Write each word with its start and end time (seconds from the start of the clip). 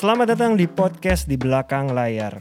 Selamat 0.00 0.32
datang 0.32 0.56
di 0.56 0.64
podcast 0.64 1.28
di 1.28 1.36
belakang 1.36 1.92
layar. 1.92 2.40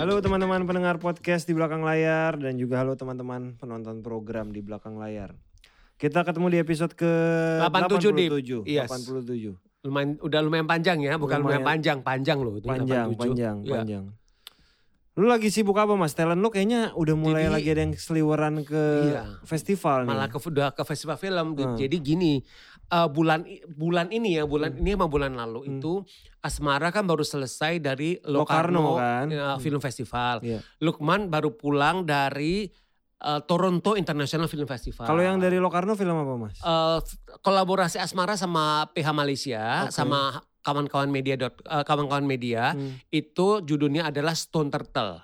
Halo 0.00 0.24
teman-teman 0.24 0.64
pendengar 0.64 0.96
podcast 0.96 1.44
di 1.44 1.52
belakang 1.52 1.84
layar 1.84 2.40
dan 2.40 2.56
juga 2.56 2.80
halo 2.80 2.96
teman-teman 2.96 3.60
penonton 3.60 4.00
program 4.00 4.56
di 4.56 4.64
belakang 4.64 4.96
layar. 4.96 5.36
Kita 6.00 6.24
ketemu 6.24 6.48
di 6.48 6.58
episode 6.64 6.96
ke 6.96 7.12
87, 7.68 8.08
Dip. 8.08 8.64
87. 8.64 8.64
Yes. 8.64 8.88
87. 8.88 9.69
Lumayan, 9.80 10.20
udah 10.20 10.40
lumayan 10.44 10.68
panjang 10.68 11.00
ya, 11.00 11.16
bukan 11.16 11.40
lumayan, 11.40 11.64
Lumayan. 11.64 11.70
panjang, 11.72 11.98
panjang 12.04 12.36
loh. 12.36 12.52
itu 12.52 12.68
Panjang, 12.68 13.08
87. 13.08 13.16
panjang, 13.16 13.56
Iya. 13.64 13.72
panjang. 13.80 14.04
Lu 15.16 15.26
lagi 15.26 15.48
sibuk 15.48 15.72
apa 15.74 15.96
mas? 15.96 16.12
Talent 16.12 16.36
lu 16.38 16.52
kayaknya 16.52 16.92
udah 16.92 17.16
mulai 17.16 17.48
Jadi- 17.48 17.54
lagi 17.56 17.68
ada 17.72 17.80
yang 17.82 17.94
seliweran 17.96 18.54
ke 18.62 18.82
Iya. 19.08 19.22
festival 19.42 20.04
nih. 20.04 20.08
Malah 20.12 20.28
ke, 20.28 20.36
udah 20.38 20.68
ke 20.70 20.82
festival 20.84 21.16
film. 21.16 21.46
Hmm. 21.56 21.76
Jadi 21.76 21.96
gini, 21.96 22.44
eh, 22.86 23.08
bulan 23.08 23.40
bulan 23.66 24.12
ini 24.12 24.36
ya, 24.36 24.44
bulan 24.44 24.76
ini 24.76 24.92
emang 24.92 25.08
bulan 25.08 25.32
lalu 25.32 25.60
Hmm. 25.64 25.70
itu 25.72 25.92
Asmara 26.40 26.88
kan 26.88 27.04
baru 27.04 27.20
selesai 27.20 27.80
dari 27.80 28.20
Locarno 28.22 28.84
Locarno, 28.84 28.96
kan? 28.96 29.26
Hmm. 29.28 29.58
Film 29.60 29.80
Festival. 29.80 30.40
Iya. 30.40 30.60
Lukman 30.78 31.28
baru 31.28 31.52
pulang 31.52 32.04
dari 32.04 32.68
eh, 33.20 33.40
Toronto 33.44 33.94
International 33.94 34.46
Film 34.46 34.64
Festival. 34.64 35.04
Kalau 35.04 35.20
yang 35.20 35.36
dari 35.36 35.56
Locarno 35.56 35.92
film 35.92 36.16
apa 36.16 36.34
mas? 36.36 36.56
Eh, 36.56 36.98
f- 36.98 37.14
kolaborasi 37.38 37.96
Asmara 37.96 38.34
sama 38.34 38.88
PH 38.90 39.08
Malaysia 39.10 39.62
Oke. 39.84 39.92
sama 39.92 40.20
kawan-kawan 40.60 41.08
media 41.08 41.36
dot- 41.36 41.60
eh, 41.62 41.84
kawan-kawan 41.84 42.22
media 42.22 42.72
Hmm. 42.72 42.96
itu 43.08 43.60
judulnya 43.60 44.08
adalah 44.08 44.32
Stone 44.32 44.68
Turtle. 44.68 45.20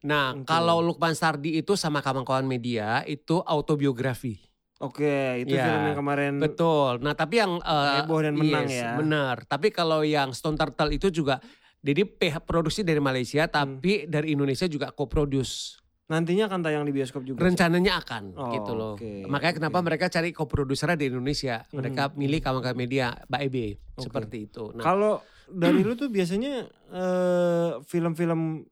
Nah, 0.00 0.30
Oke. 0.32 0.46
kalau 0.46 0.78
Lukman 0.80 1.12
Sardi 1.12 1.56
itu 1.56 1.74
sama 1.74 1.98
kawan-kawan 1.98 2.44
media 2.44 3.02
itu 3.04 3.42
autobiografi. 3.42 4.38
Oke, 4.78 5.42
itu 5.42 5.58
Iya, 5.58 5.64
film 5.64 5.82
yang 5.84 5.98
kemarin 5.98 6.32
Betul. 6.38 7.02
Nah, 7.02 7.10
tapi 7.12 7.42
yang 7.42 7.58
eh, 7.58 7.90
heboh 7.98 8.22
dan 8.22 8.34
menang 8.34 8.62
yes, 8.64 8.78
ya. 8.78 8.90
Benar. 8.94 9.42
Tapi 9.44 9.70
kalau 9.70 10.06
yang 10.06 10.30
Stone 10.30 10.54
Turtle 10.54 10.92
itu 10.92 11.10
juga 11.10 11.42
jadi 11.78 12.02
PH 12.02 12.42
produksi 12.42 12.82
dari 12.82 12.98
Malaysia 12.98 13.42
Hmm. 13.44 13.54
tapi 13.56 14.06
dari 14.06 14.34
Indonesia 14.34 14.66
juga 14.66 14.90
co-produce. 14.92 15.82
Nantinya 16.08 16.48
akan 16.48 16.60
tayang 16.64 16.88
di 16.88 16.92
bioskop 16.92 17.20
juga. 17.20 17.44
Rencananya 17.44 18.00
akan 18.00 18.32
Oh, 18.32 18.48
gitu 18.50 18.72
loh. 18.72 18.96
oke, 18.96 19.28
Makanya 19.28 19.54
kenapa 19.60 19.78
mereka 19.84 20.08
cari 20.08 20.32
co-produsernya 20.32 20.96
di 20.96 21.06
Indonesia. 21.06 21.68
Mereka 21.70 22.02
Hmm. 22.08 22.16
milih 22.16 22.40
kawan-kawan 22.40 22.74
media 22.74 23.12
Mbak 23.28 23.40
EB 23.44 23.56
Oke. 23.92 24.02
seperti 24.02 24.36
itu. 24.48 24.72
Nah, 24.72 24.82
Kalau 24.82 25.20
dari 25.52 25.84
lu 25.84 25.92
tuh 25.92 26.08
biasanya 26.08 26.64
eh, 26.88 27.70
film-film 27.84 28.64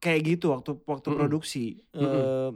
kayak 0.00 0.20
gitu 0.26 0.56
waktu 0.56 0.72
waktu 0.80 1.06
Mm-mm. 1.06 1.18
produksi. 1.18 1.84
Mm-mm. 1.92 2.08
eh, 2.16 2.50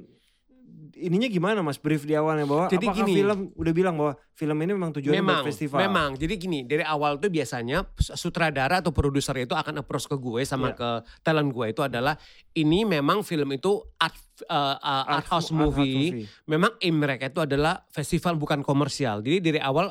ininya 0.96 1.28
gimana 1.28 1.60
mas? 1.60 1.76
Brief 1.76 2.06
di 2.06 2.16
awalnya 2.16 2.48
bahwa 2.48 2.70
Jadi 2.70 2.86
apakah 2.88 3.04
gini. 3.04 3.12
film 3.20 3.38
udah 3.52 3.72
bilang 3.76 3.94
bahwa 3.98 4.12
film 4.32 4.56
ini 4.62 4.72
memang 4.72 4.90
tujuannya 4.96 5.18
memang, 5.20 5.42
buat 5.42 5.50
festival. 5.52 5.78
memang. 5.84 6.10
Jadi 6.16 6.34
gini, 6.38 6.58
dari 6.64 6.84
awal 6.86 7.18
tuh 7.18 7.28
biasanya 7.28 7.84
sutradara 7.98 8.80
atau 8.80 8.94
produser 8.94 9.34
itu 9.42 9.52
akan 9.52 9.82
approach 9.82 10.08
ke 10.08 10.16
gue 10.16 10.46
sama 10.46 10.72
Iya. 10.72 10.78
ke 10.78 10.88
talent 11.20 11.50
gue 11.52 11.66
itu 11.68 11.82
adalah 11.84 12.14
ini 12.54 12.88
memang 12.88 13.20
film 13.20 13.52
itu 13.52 13.76
art 13.98 14.16
uh, 14.46 14.78
uh, 14.78 15.04
art, 15.18 15.26
house 15.28 15.50
movie. 15.50 16.24
Memang 16.46 16.78
aim 16.78 16.96
mereka 16.96 17.28
itu 17.28 17.42
adaah 17.42 17.84
festival 17.90 18.38
bukan 18.38 18.62
komersial. 18.62 19.20
Jadi 19.20 19.38
dari 19.42 19.60
awal 19.60 19.90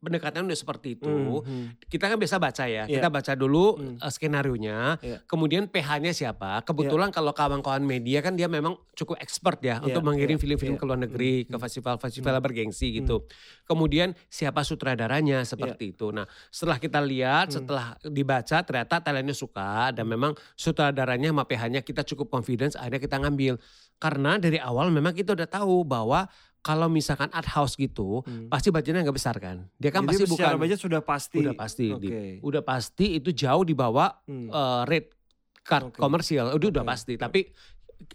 pendekatan 0.00 0.48
udah 0.48 0.56
seperti 0.58 0.96
itu. 0.96 1.06
Hmm, 1.06 1.44
hmm. 1.44 1.64
Kita 1.86 2.08
kan 2.08 2.16
biasa 2.16 2.40
baca 2.40 2.64
ya. 2.64 2.88
Iya. 2.88 2.98
Kita 2.98 3.08
baca 3.12 3.32
dulu 3.36 3.76
Hmm. 3.76 3.96
uh, 4.00 4.08
skenario-nya, 4.10 4.96
Iya. 4.98 5.18
kemudian 5.28 5.68
PH-nya 5.68 6.16
siapa. 6.16 6.64
Kebetulan 6.64 7.12
kalau 7.12 7.36
kawan-kawan 7.36 7.84
media 7.84 8.24
kan 8.24 8.34
dia 8.34 8.48
memang 8.48 8.80
cukup 8.96 9.20
expert 9.20 9.60
ya 9.60 9.78
Iya, 9.78 9.92
untuk 9.92 10.02
mengirim 10.02 10.40
iya, 10.40 10.42
film-film 10.42 10.74
iya. 10.76 10.80
ke 10.80 10.84
luar 10.88 11.00
negeri, 11.00 11.34
Hmm, 11.44 11.48
ke 11.52 11.56
hmm. 11.56 11.64
festival-festival 11.68 12.34
bergengsi 12.40 12.86
gitu. 12.96 13.28
Kemudian 13.68 14.16
siapa 14.26 14.64
sutradaranya 14.64 15.44
seperti 15.44 15.92
itu. 15.92 16.10
Nah, 16.10 16.24
setelah 16.48 16.80
kita 16.80 16.98
lihat, 17.04 17.52
Hmm. 17.52 17.56
setelah 17.60 17.86
dibaca 18.02 18.56
ternyata 18.64 19.04
talentnya 19.04 19.36
suka 19.36 19.92
dan 19.92 20.08
memang 20.08 20.32
sutradaranya 20.56 21.30
sama 21.30 21.44
PH-nya 21.44 21.84
kita 21.84 22.02
cukup 22.08 22.32
confidence 22.32 22.72
akhirnya 22.74 23.04
kita 23.04 23.16
ngambil. 23.20 23.60
Karena 24.00 24.40
dari 24.40 24.56
awal 24.56 24.88
memang 24.88 25.12
kita 25.12 25.36
udah 25.36 25.44
tahu 25.44 25.84
bahwa 25.84 26.24
kalau 26.60 26.86
misalkan 26.86 27.28
art 27.30 27.48
house 27.48 27.74
gitu, 27.74 28.20
Hmm. 28.20 28.46
pasti 28.46 28.68
budgetnya 28.68 29.00
nggak 29.00 29.16
besar 29.16 29.36
kan. 29.36 29.64
Dia 29.74 29.88
kan 29.88 30.04
Jadi 30.04 30.08
pasti 30.10 30.24
bukan 30.28 30.52
budget 30.56 30.78
sudah 30.78 31.00
pasti. 31.00 31.38
udah 31.38 31.54
pasti 31.54 31.86
Oke. 31.90 32.00
Dip. 32.02 32.14
udah 32.40 32.62
pasti 32.62 33.06
itu 33.16 33.30
jauh 33.30 33.62
di 33.62 33.72
bawah 33.72 34.12
Hmm. 34.22 34.46
eh, 34.46 34.82
rate 34.86 35.10
card 35.60 35.88
Oke. 35.88 35.98
komersial 35.98 36.52
udah 36.52 36.68
udah 36.70 36.82
Oke. 36.82 36.90
pasti 36.90 37.14
tapi 37.16 37.40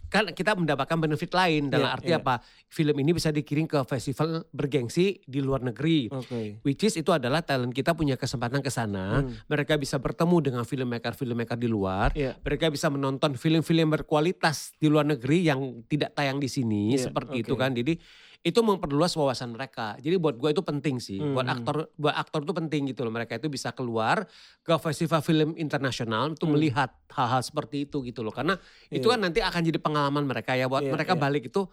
kan 0.04 0.26
kita 0.28 0.52
mendapatkan 0.52 0.98
benefit 0.98 1.30
lain 1.30 1.70
dalam 1.70 1.86
Iya, 1.86 1.94
arti 1.94 2.10
iya. 2.10 2.18
apa 2.18 2.42
film 2.68 2.90
ini 2.96 3.10
bisa 3.12 3.30
dikirim 3.30 3.64
ke 3.64 3.78
festival 3.84 4.42
bergengsi 4.50 5.22
di 5.22 5.38
luar 5.38 5.62
negeri 5.62 6.10
Oke. 6.10 6.58
which 6.62 6.82
is 6.82 6.94
itu 6.96 7.06
adalah 7.08 7.38
talent 7.40 7.70
kita 7.70 7.94
punya 7.94 8.14
kesempatan 8.14 8.58
ke 8.58 8.68
sana 8.68 9.22
Hmm. 9.22 9.30
mereka 9.46 9.74
bisa 9.74 9.96
bertemu 9.96 10.36
dengan 10.42 10.62
filmmaker 10.64 11.14
filmmaker 11.14 11.54
di 11.54 11.66
luar 11.66 12.10
Iya. 12.12 12.34
mereka 12.36 12.66
bisa 12.68 12.86
menonton 12.88 13.34
film-film 13.36 13.86
berkualitas 13.88 14.74
di 14.76 14.86
luar 14.86 15.06
negeri 15.06 15.42
yang 15.44 15.60
tidak 15.84 16.12
tayang 16.12 16.38
di 16.38 16.48
sini 16.48 16.90
Iya, 16.92 17.06
seperti 17.06 17.42
itu 17.42 17.54
oke. 17.54 17.60
kan 17.60 17.70
jadi 17.72 17.94
itu 18.42 18.58
memperluas 18.58 19.12
wawasan 19.12 19.50
mereka 19.50 19.94
jadi 19.96 20.16
buat 20.16 20.34
gue 20.34 20.50
itu 20.50 20.60
penting 20.60 20.96
sih 20.96 21.16
buat 21.18 21.42
Hmm. 21.42 21.54
aktor 21.54 21.76
buat 21.94 22.14
aktor 22.14 22.40
itu 22.40 22.52
penting 22.52 22.82
gitu 22.86 23.00
loh 23.00 23.10
mereka 23.10 23.34
itu 23.34 23.46
bisa 23.46 23.70
keluar 23.70 24.26
ke 24.60 24.74
festival 24.78 25.20
film 25.20 25.54
internasional 25.54 26.30
untuk 26.30 26.46
Hmm. 26.46 26.54
melihat 26.54 26.90
hal-hal 27.08 27.40
seperti 27.40 27.84
itu 27.84 28.02
gitu 28.02 28.20
loh 28.20 28.30
karena 28.30 28.58
itu 28.86 29.02
Iya. 29.02 29.12
kan 29.12 29.20
nanti 29.20 29.40
akan 29.40 29.62
jadi 29.62 29.78
pengalaman 29.78 30.24
mereka 30.24 30.52
ya 30.52 30.66
buat 30.66 30.80
Iya, 30.80 30.92
mereka 30.92 31.12
iya. 31.12 31.20
balik 31.20 31.44
itu 31.46 31.64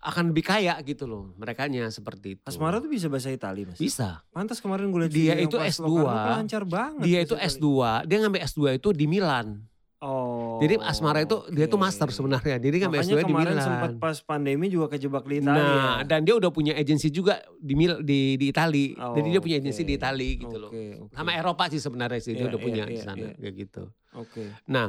akan 0.00 0.32
lebih 0.32 0.44
kaya 0.46 0.80
gitu 0.80 1.04
loh 1.04 1.36
merekanya 1.36 1.84
seperti 1.88 2.34
itu 2.34 2.42
Asmara 2.42 2.80
tuh 2.80 2.88
bisa 2.88 3.06
bahasa 3.06 3.28
Itali 3.28 3.64
mas. 3.64 3.76
bisa 3.76 4.24
Pantas 4.30 4.56
kemarin 4.56 4.88
gue 4.88 5.00
lihat 5.02 5.12
Dia 5.12 5.34
itu 5.36 5.54
pas 5.54 5.68
S2. 5.70 5.84
Locarno 5.84 6.32
lancar 6.34 6.64
banget. 6.64 7.02
dia 7.02 7.18
itu 7.20 7.34
Itali. 7.34 7.52
S2 7.52 7.66
dia 8.04 8.16
ngambil 8.18 8.40
S2 8.42 8.60
itu 8.74 8.88
di 8.90 9.04
Milan 9.04 9.60
Oh. 10.00 10.56
Jadi 10.64 10.80
Asmara 10.80 11.20
itu 11.20 11.44
dia 11.52 11.68
tuh 11.68 11.76
master 11.76 12.08
sebenarnya. 12.08 12.56
Jadi 12.56 12.76
kan 12.80 12.88
Makanya 12.88 13.04
S2 13.04 13.20
di 13.20 13.24
kemarin 13.28 13.52
Milan. 13.52 13.66
sempat 13.68 13.90
pas 14.00 14.16
pandemi 14.24 14.72
juga 14.72 14.96
kejebak 14.96 15.28
di 15.28 15.44
Italia. 15.44 15.60
Nah, 15.60 16.00
dan 16.08 16.24
dia 16.24 16.32
udah 16.40 16.48
punya 16.48 16.72
agensi 16.72 17.12
juga 17.12 17.44
di 17.60 17.76
Mil 17.76 18.00
di 18.00 18.40
di 18.40 18.48
Itali. 18.48 18.96
Oh, 18.96 19.12
Jadi 19.12 19.28
dia 19.28 19.40
punya 19.44 19.60
agensi 19.60 19.84
oke. 19.84 19.88
di 19.92 19.94
Itali 20.00 20.30
gitu 20.40 20.56
loh. 20.56 20.72
Oke, 20.72 21.04
oke. 21.04 21.12
Sama 21.12 21.36
Eropa 21.36 21.68
sih 21.68 21.80
sebenarnya 21.84 22.16
sih 22.16 22.32
Iya, 22.32 22.38
dia 22.40 22.46
udah 22.48 22.60
iya, 22.60 22.64
punya 22.64 22.82
di 22.88 22.96
iya, 22.96 23.04
sana 23.04 23.26
iya. 23.28 23.32
kayak 23.36 23.54
gitu. 23.60 23.82
Oke. 24.16 24.42
Nah, 24.72 24.86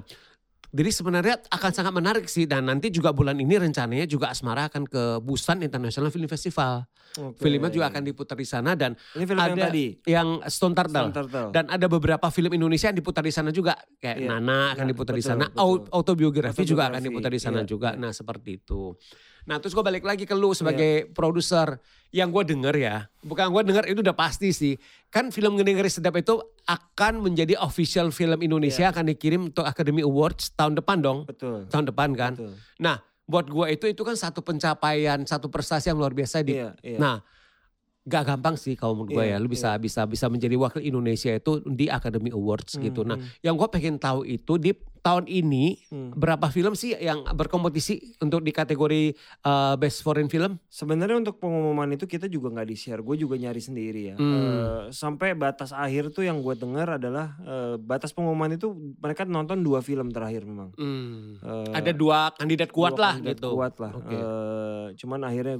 jadi 0.71 0.89
sebenarnya 0.89 1.35
akan 1.47 1.71
sangat 1.71 1.91
menarik 1.91 2.25
sih 2.25 2.43
dan 2.43 2.63
nanti 2.63 2.87
juga 2.87 3.11
bulan 3.11 3.35
ini 3.35 3.59
rencananya 3.59 4.03
juga 4.03 4.31
Asmara 4.31 4.71
akan 4.71 4.87
ke 4.87 5.03
Busan 5.19 5.59
International 5.59 6.07
Film 6.09 6.25
Festival. 6.25 6.87
Oke. 7.11 7.43
Filmnya 7.43 7.67
juga 7.67 7.91
akan 7.91 8.07
diputar 8.07 8.39
di 8.39 8.47
sana 8.47 8.71
dan 8.71 8.95
Ini 9.11 9.27
film 9.27 9.35
yang 9.37 9.51
ada 9.51 9.67
tadi. 9.67 9.85
yang 10.07 10.27
Stone 10.47 10.71
Turtle. 10.71 10.95
Stone 11.03 11.15
Turtle. 11.17 11.47
Dan 11.51 11.67
ada 11.67 11.85
beberapa 11.85 12.31
film 12.31 12.55
Indonesia 12.55 12.87
yang 12.87 12.95
diputar 12.95 13.19
di 13.19 13.35
sana 13.35 13.51
juga, 13.51 13.75
kayak 13.99 14.15
Iya. 14.17 14.27
Nana 14.31 14.71
akan 14.71 14.79
Nah, 14.79 14.89
diputar 14.89 15.13
di 15.13 15.19
betul, 15.19 15.31
sana, 15.35 15.45
betul. 15.45 15.59
Au- 15.59 15.83
autobiografi 15.91 16.63
juga 16.63 16.87
akan 16.87 17.01
diputar 17.03 17.29
di 17.29 17.41
sana 17.43 17.59
iya, 17.61 17.67
juga. 17.67 17.89
Nah 17.93 18.15
seperti 18.15 18.63
itu. 18.63 18.95
Nah 19.45 19.57
terus 19.57 19.73
gue 19.73 19.81
balik 19.81 20.03
lagi 20.03 20.23
ke 20.23 20.33
lu 20.33 20.51
sebagai 20.51 21.09
produser, 21.11 21.81
yang 22.11 22.29
gue 22.29 22.43
denger 22.43 22.75
ya, 22.75 23.07
bukan 23.21 23.49
gue 23.49 23.63
denger 23.67 23.85
itu 23.87 23.99
udah 24.03 24.13
pasti 24.13 24.51
sih. 24.51 24.75
Kan 25.07 25.31
film 25.31 25.55
Ngeri 25.55 25.87
Sedap 25.87 26.13
itu 26.15 26.37
akan 26.63 27.23
menjadi 27.23 27.57
official 27.57 28.11
film 28.11 28.39
Indonesia 28.39 28.85
Iya. 28.85 28.91
akan 28.91 29.05
dikirim 29.09 29.41
untuk 29.49 29.63
Academy 29.63 30.03
Awards 30.03 30.53
tahun 30.53 30.77
depan 30.77 31.01
dong, 31.01 31.19
Betul. 31.25 31.65
tahun 31.67 31.89
depan 31.89 32.09
kan. 32.13 32.33
Betul. 32.37 32.53
Nah 32.77 32.99
buat 33.23 33.47
gue 33.47 33.65
itu 33.71 33.85
itu 33.87 34.01
kan 34.03 34.13
satu 34.13 34.43
pencapaian, 34.43 35.23
satu 35.23 35.47
prestasi 35.47 35.87
yang 35.87 35.97
luar 35.97 36.11
biasa 36.11 36.43
di 36.43 36.59
Iya, 36.59 36.75
iya. 36.83 36.99
Nah, 36.99 37.15
gak 38.01 38.27
gampang 38.27 38.57
sih 38.57 38.75
kalau 38.75 38.97
menurut 38.97 39.15
gue 39.15 39.23
Iya, 39.23 39.37
ya. 39.37 39.37
Lu 39.39 39.47
bisa 39.47 39.71
bisa 39.79 40.03
bisa 40.03 40.27
menjadi 40.27 40.59
wakil 40.59 40.83
Indonesia 40.83 41.31
itu 41.31 41.63
di 41.63 41.87
Academy 41.87 42.27
Awards 42.29 42.75
Hmm, 42.75 42.83
gitu. 42.83 43.07
Nah, 43.07 43.15
hmm, 43.15 43.39
yang 43.39 43.55
gue 43.55 43.67
pengen 43.71 43.95
tahu 43.97 44.27
itu 44.27 44.59
di 44.59 44.75
tahun 45.01 45.25
ini 45.25 45.89
hmm. 45.89 46.13
berapa 46.13 46.47
film 46.53 46.77
sih 46.77 46.93
yang 46.97 47.25
berkompetisi 47.33 48.21
untuk 48.21 48.45
di 48.45 48.53
kategori 48.53 49.17
uh, 49.45 49.73
Best 49.75 50.05
Foreign 50.05 50.29
Film? 50.29 50.61
Sebenarnya 50.69 51.17
untuk 51.17 51.41
pengumuman 51.41 51.89
itu 51.89 52.05
kita 52.05 52.29
juga 52.29 52.53
nggak 52.53 52.69
di 52.69 52.77
share. 52.77 53.01
Gue 53.01 53.17
juga 53.17 53.35
nyari 53.35 53.57
sendiri 53.57 54.01
ya. 54.13 54.15
Hmm. 54.15 54.29
Eh, 54.31 54.81
sampai 54.93 55.33
batas 55.33 55.73
akhir 55.73 56.13
tuh 56.13 56.29
yang 56.29 56.39
gue 56.45 56.53
dengar 56.53 57.01
adalah 57.01 57.33
eh, 57.41 57.75
batas 57.81 58.13
pengumuman 58.13 58.53
itu 58.53 58.71
mereka 59.01 59.25
nonton 59.25 59.65
dua 59.65 59.81
film 59.81 60.13
terakhir 60.13 60.45
memang. 60.45 60.69
Hmm. 60.77 61.41
Eh, 61.41 61.73
Ada 61.73 61.91
dua 61.91 62.29
kandidat 62.37 62.69
kuat 62.69 62.93
dua 62.93 63.01
lah 63.01 63.13
kandidat 63.17 63.37
gitu. 63.41 63.49
Kuat 63.57 63.73
lah. 63.81 63.91
Oke. 63.97 64.15
Eh, 64.15 64.85
cuman 65.01 65.19
akhirnya 65.25 65.57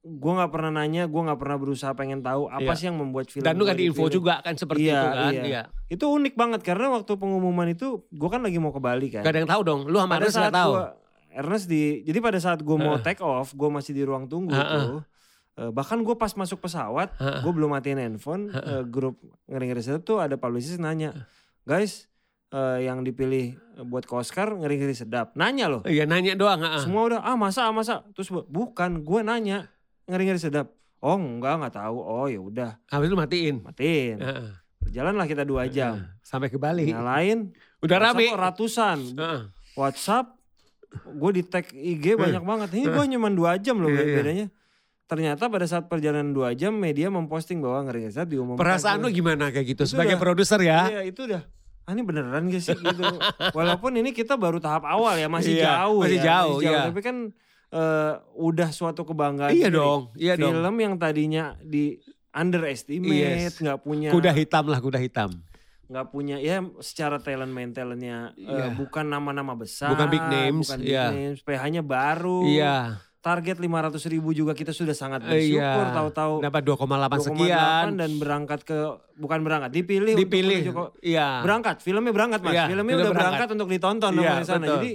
gue 0.00 0.32
nggak 0.32 0.48
pernah 0.48 0.72
nanya, 0.72 1.04
gue 1.04 1.20
nggak 1.20 1.36
pernah 1.36 1.56
berusaha 1.56 1.92
pengen 1.92 2.20
tahu 2.20 2.46
apa 2.46 2.62
Iya. 2.64 2.74
sih 2.74 2.86
yang 2.86 2.96
membuat 2.96 3.26
film. 3.26 3.42
Dan 3.42 3.54
lu 3.54 3.62
gua 3.62 3.68
gak 3.68 3.76
di 3.76 3.84
info 3.84 4.02
dipilih. 4.02 4.14
juga 4.14 4.34
kan 4.40 4.54
seperti 4.54 4.82
Iya, 4.84 4.94
itu 4.94 5.08
kan. 5.08 5.32
iya. 5.32 5.42
Iya. 5.42 5.62
Itu 5.88 6.04
unik 6.08 6.34
banget 6.34 6.60
karena 6.62 6.86
waktu 6.92 7.12
pengumuman 7.14 7.66
itu 7.66 7.86
gue 8.06 8.28
kan 8.28 8.38
lagi 8.38 8.56
mau 8.56 8.70
ke 8.70 8.78
Bali 8.78 9.08
kan. 9.08 9.20
Gak 9.20 9.32
ada 9.32 9.40
yang 9.40 9.50
tahu 9.50 9.62
dong. 9.62 9.80
Lu 9.84 9.96
sama 9.96 10.10
pada 10.12 10.22
Ernest 10.22 10.38
gak 10.38 10.54
tahu. 10.54 10.72
gua 10.72 10.86
Ernest 11.30 11.66
di 11.66 11.82
jadi 12.02 12.18
pada 12.18 12.38
saat 12.38 12.58
gue 12.58 12.76
mau 12.76 12.94
Heeh. 12.94 13.04
take 13.04 13.20
off, 13.20 13.52
gue 13.52 13.68
masih 13.68 13.92
di 13.92 14.02
ruang 14.02 14.26
tunggu 14.26 14.50
Heeh. 14.50 14.70
tuh. 14.88 15.02
eh, 15.56 15.70
bahkan 15.70 15.98
gue 15.98 16.14
pas 16.14 16.30
masuk 16.32 16.58
pesawat, 16.60 17.10
gue 17.18 17.52
belum 17.52 17.68
matiin 17.68 17.98
handphone. 17.98 18.48
eh, 18.48 18.82
grup 18.84 19.18
ngeri-ngeri 19.44 19.82
sedap 19.82 20.02
tuh 20.02 20.18
ada 20.18 20.34
publicist 20.34 20.78
nanya, 20.78 21.26
guys, 21.62 22.06
eh, 22.48 22.86
yang 22.86 23.02
dipilih 23.02 23.58
buat 23.84 24.02
ke 24.02 24.14
Oscar 24.14 24.54
ngeri-ngeri 24.54 24.94
sedap. 24.94 25.34
Nanya 25.34 25.66
loh. 25.68 25.82
Iya 25.82 26.06
nanya 26.06 26.32
doang. 26.32 26.58
ah. 26.60 26.78
Semua 26.78 27.02
udah 27.04 27.20
ah 27.20 27.34
masa 27.34 27.66
ah 27.66 27.72
masa. 27.72 28.06
Terus 28.12 28.30
bu- 28.30 28.46
bukan 28.46 29.02
gue 29.02 29.20
nanya 29.20 29.66
ngeri-ngeri 30.08 30.40
sedap. 30.40 30.72
Oh 30.98 31.14
enggak 31.14 31.60
nggak 31.60 31.74
tahu. 31.76 31.96
Oh 31.96 32.26
ya 32.26 32.40
udah 32.40 32.70
Habis 32.88 33.06
itu 33.06 33.16
matiin. 33.16 33.56
matiin. 33.62 34.16
Heeh. 34.18 34.48
Berjalanlah 34.80 35.26
kita 35.26 35.44
dua 35.44 35.68
jam. 35.68 36.02
Sampai 36.20 36.48
ke 36.48 36.56
Bali. 36.56 36.88
Nyalain. 36.88 37.52
Udah 37.78 37.98
rame. 38.00 38.26
kok 38.26 38.40
ratusan. 38.40 38.98
Heeh. 39.14 39.40
WhatsApp 39.76 40.34
gue 40.90 41.30
di 41.30 41.42
tag 41.44 41.68
IG 41.68 42.16
banyak 42.16 42.42
banget. 42.42 42.68
Ini 42.74 42.86
gue 42.88 43.04
cuma 43.10 43.28
dua 43.28 43.54
jam 43.56 43.76
loh 43.76 43.86
Iya, 43.86 44.00
iya. 44.00 44.16
bedanya. 44.16 44.46
Ternyata 45.04 45.48
pada 45.48 45.64
saat 45.64 45.86
perjalanan 45.86 46.32
dua 46.32 46.52
jam 46.52 46.72
media 46.72 47.08
memposting 47.08 47.60
bahwa 47.60 47.86
ngeri 47.86 48.08
sedap 48.08 48.28
diumumkan. 48.28 48.58
Perasaan 48.58 48.98
lu 48.98 49.08
gimana 49.08 49.48
kayak 49.48 49.72
gitu 49.72 49.82
Itu 49.84 49.92
sebagai 49.92 50.16
produser 50.16 50.60
ya? 50.60 50.88
Iya 50.90 51.02
itu 51.06 51.24
udah. 51.24 51.44
Ah 51.84 51.96
ini 51.96 52.02
beneran 52.02 52.48
gak 52.48 52.60
sih 52.60 52.76
gitu. 52.76 53.00
Walaupun 53.56 53.96
ini 53.96 54.10
kita 54.10 54.36
baru 54.36 54.58
tahap 54.58 54.84
awal 54.84 55.16
ya 55.16 55.24
masih 55.24 55.56
Iya, 55.56 55.64
jauh 55.80 56.00
masih 56.02 56.18
ya. 56.18 56.24
jauh, 56.26 56.56
iya. 56.60 56.80
Tapi 56.90 57.00
kan 57.00 57.16
eh, 57.70 58.12
udah 58.34 58.68
suatu 58.70 59.04
kebanggaan. 59.04 59.52
Iya 59.52 59.68
dong, 59.68 60.08
iya 60.14 60.34
dong. 60.34 60.52
Film 60.54 60.74
yang 60.78 60.94
tadinya 60.96 61.56
di 61.58 61.96
underestimate, 62.30 63.12
Yes. 63.44 63.58
nggak 63.58 63.78
punya 63.78 64.10
Kuda 64.10 64.32
hitam 64.32 64.64
lah, 64.64 64.78
kuda 64.78 64.96
hitam. 64.96 65.30
nggak 65.86 66.06
punya 66.06 66.36
ya 66.36 66.60
secara 66.78 67.16
talent 67.16 67.48
main 67.48 67.72
talentnya 67.72 68.32
eh, 68.34 68.44
Iya. 68.44 68.66
bukan 68.74 69.04
nama-nama 69.04 69.52
besar, 69.54 69.88
Bukan 69.90 70.08
big 70.08 70.20
names, 70.22 70.64
bukan 70.64 70.78
big 70.78 70.90
iya. 70.90 71.08
names, 71.08 71.40
PH-nya 71.40 71.80
baru. 71.80 72.44
Iya. 72.44 72.76
Target 73.18 73.56
500 73.58 74.04
ribu 74.06 74.30
juga 74.30 74.52
kita 74.52 74.70
sudah 74.70 74.92
sangat 74.92 75.24
Eh, 75.24 75.32
bersyukur 75.50 75.58
iya. 75.82 75.90
tahu-tahu 75.90 76.34
Dapat 76.38 76.62
2,8 76.62 77.18
2,8 77.18 77.24
sekian. 77.26 77.86
dan 77.96 78.10
berangkat 78.14 78.60
ke 78.62 78.78
bukan 79.14 79.40
berangkat 79.42 79.70
dipilih, 79.74 80.12
untuk 80.12 80.22
Dipilih. 80.22 80.60
ke- 80.62 80.92
Iya. 81.02 81.28
berangkat 81.42 81.76
filmnya 81.80 82.12
berangkat 82.12 82.40
mas 82.42 82.52
Iya, 82.54 82.64
filmnya 82.68 82.84
film 82.86 83.02
udah 83.02 83.10
berangkat. 83.10 83.24
berangkat. 83.40 83.48
untuk 83.50 83.68
ditonton 83.68 84.10
Iya, 84.12 84.20
sama 84.22 84.36
di 84.36 84.44
sana 84.46 84.58
betul. 84.62 84.76
jadi 84.76 84.92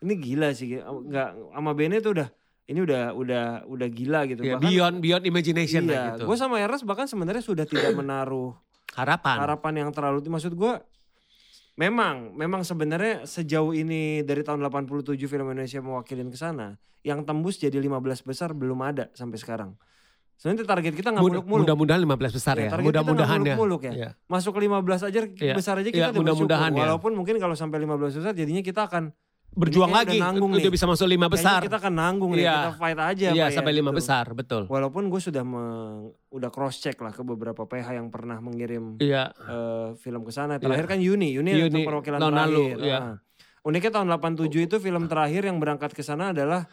ini 0.00 0.14
gila 0.16 0.50
sih 0.50 0.74
nggak 0.76 1.28
sama 1.52 1.70
Bene 1.72 1.98
tuh 1.98 2.12
udah 2.12 2.28
ini 2.64 2.80
udah 2.80 3.12
udah 3.12 3.44
udah 3.64 3.88
gila 3.88 4.20
gitu 4.24 4.40
Iya, 4.40 4.56
bahkan 4.56 4.64
beyond 4.64 4.96
beyond 4.98 5.24
imagination 5.24 5.84
lah 5.84 5.92
iya 5.92 6.04
gitu. 6.14 6.24
gue 6.24 6.36
sama 6.36 6.56
Ernest 6.58 6.82
bahkan 6.82 7.04
sebenarnya 7.04 7.40
sudah 7.40 7.62
tidak 7.62 7.92
menaruh 8.00 8.56
Harapan. 8.92 9.36
harapan 9.38 9.72
yang 9.76 9.90
terlalu 9.90 10.22
maksud 10.24 10.52
gue 10.52 10.74
memang 11.74 12.30
memang 12.32 12.62
sebenarnya 12.62 13.24
sejauh 13.24 13.72
ini 13.72 14.22
dari 14.22 14.40
tahun 14.40 14.62
87 14.62 14.94
film 15.20 15.46
Indonesia 15.48 15.80
mewakilin 15.80 16.28
ke 16.28 16.38
sana 16.38 16.78
yang 17.02 17.20
tembus 17.20 17.58
jadi 17.58 17.74
15 17.76 18.00
besar 18.22 18.50
belum 18.52 18.78
ada 18.80 19.10
sampai 19.12 19.36
sekarang 19.36 19.74
sebenarnya 20.36 20.64
target 20.64 20.94
kita 20.94 21.10
nggak 21.10 21.22
muluk-muluk 21.22 21.66
Mudah-mudahan 21.66 22.00
15 22.00 22.30
besar 22.32 22.54
Ya, 22.54 22.60
ya. 22.60 22.68
kita 22.70 22.78
Mudah-mudahan 22.80 23.38
ya. 23.38 23.54
muluk-muluk 23.54 23.80
ya. 23.82 23.92
Iya. 23.92 24.08
masuk 24.24 24.50
ke 24.52 24.60
15 24.62 24.78
aja 25.04 25.20
Iya. 25.26 25.54
besar 25.54 25.74
aja 25.76 25.84
Iya, 25.84 25.92
kita 25.92 26.08
udah 26.08 26.18
mudah-mudahan 26.22 26.70
ya. 26.70 26.80
walaupun 26.80 27.12
mungkin 27.12 27.36
kalau 27.36 27.52
sampai 27.52 27.78
15 27.78 28.14
besar 28.14 28.32
jadinya 28.32 28.62
kita 28.62 28.86
akan 28.86 29.10
Berjuang 29.54 29.86
kayaknya 29.88 30.02
lagi. 30.04 30.10
udah 30.12 30.26
nanggung 30.26 30.50
Udah 30.52 30.60
nih. 30.60 30.72
bisa 30.72 30.84
masuk 30.84 31.06
lima 31.06 31.26
besar. 31.26 31.50
kayaknya 31.56 31.66
kita 31.66 31.78
akan 31.78 31.94
nanggung 31.94 32.32
nih 32.32 32.42
Iya. 32.42 32.54
kita 32.56 32.72
fight 32.74 32.98
aja 32.98 33.28
Iya, 33.30 33.44
ya, 33.44 33.46
sampai 33.50 33.72
lima 33.72 33.88
gitu. 33.88 33.98
besar, 33.98 34.24
betul. 34.30 34.62
walaupun 34.66 35.02
gue 35.06 35.20
sudah 35.20 35.42
meng- 35.42 36.10
udah 36.28 36.50
cross 36.50 36.76
check 36.76 36.96
lah 36.96 37.10
ke 37.10 37.22
beberapa 37.22 37.62
PH 37.62 37.88
yang 37.92 38.08
pernah 38.08 38.38
mengirim 38.38 38.98
Iya. 38.98 39.30
eh, 39.30 39.88
film 39.96 40.22
ke 40.22 40.30
sana. 40.30 40.56
Terakhir 40.56 40.86
kan 40.86 40.98
Yuni, 40.98 41.30
Yuni, 41.32 41.50
Yuni, 41.52 41.70
untuk 41.72 41.86
perwakilan 41.86 42.18
tahun 42.18 42.32
terakhir. 42.32 42.50
lalu, 42.50 42.64
iya. 42.82 42.98
Nah. 43.00 43.16
Uniknya 43.62 43.92
tahun 43.92 44.08
87 44.10 44.60
itu 44.62 44.76
film 44.78 45.06
terakhir 45.06 45.42
yang 45.42 45.56
berangkat 45.56 45.90
ke 45.90 46.02
sana 46.02 46.30
adalah 46.30 46.68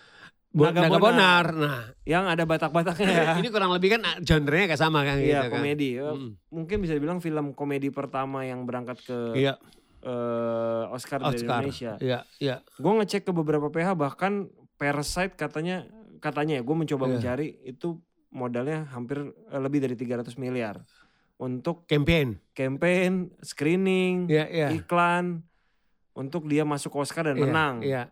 Naga 0.52 0.84
Naga 0.84 0.92
Bonar. 0.92 1.00
Bonar. 1.00 1.46
Nah, 1.56 1.80
yang 2.04 2.26
ada 2.26 2.44
batak-bataknya 2.44 3.08
ya. 3.08 3.24
ini 3.40 3.48
kurang 3.48 3.72
lebih 3.72 3.96
kan 3.96 4.04
genre-nya 4.20 4.68
kayak 4.68 4.82
sama 4.82 5.00
kan 5.02 5.16
Iya, 5.16 5.24
gitu 5.40 5.48
kan. 5.48 5.52
komedi. 5.56 5.90
Eh, 5.96 6.04
Mm. 6.04 6.30
Mungkin 6.52 6.78
bisa 6.78 6.92
dibilang 6.92 7.18
film 7.18 7.54
komedi 7.54 7.88
pertama 7.88 8.44
yang 8.44 8.66
berangkat 8.66 9.00
ke 9.00 9.18
Iya, 9.34 9.56
eh, 10.02 10.84
Oscar, 10.90 11.20
dari 11.20 11.38
Oscar. 11.38 11.62
Indonesia. 11.62 11.94
Iya, 11.98 12.20
iya. 12.38 12.56
Gue 12.76 12.94
ngecek 12.96 13.24
ke 13.24 13.32
beberapa 13.32 13.68
PH 13.68 13.94
bahkan 13.94 14.50
Parasite 14.76 15.34
katanya 15.34 15.86
katanya 16.18 16.58
ya 16.58 16.64
gue 16.64 16.76
mencoba 16.76 17.06
Iya. 17.06 17.14
mencari 17.14 17.48
itu 17.64 18.02
modalnya 18.30 18.90
hampir 18.90 19.22
eh, 19.22 19.62
lebih 19.62 19.80
dari 19.80 19.94
300 19.94 20.34
miliar 20.36 20.82
untuk 21.38 21.86
Campaign. 21.86 22.38
campaign, 22.54 23.34
screening, 23.42 24.26
Iya, 24.26 24.46
iya. 24.48 24.68
iklan 24.72 25.42
untuk 26.14 26.46
dia 26.46 26.62
masuk 26.62 26.94
Oscar 26.96 27.26
dan 27.26 27.38
Iya, 27.38 27.44
menang. 27.44 27.76
Iya. 27.82 28.04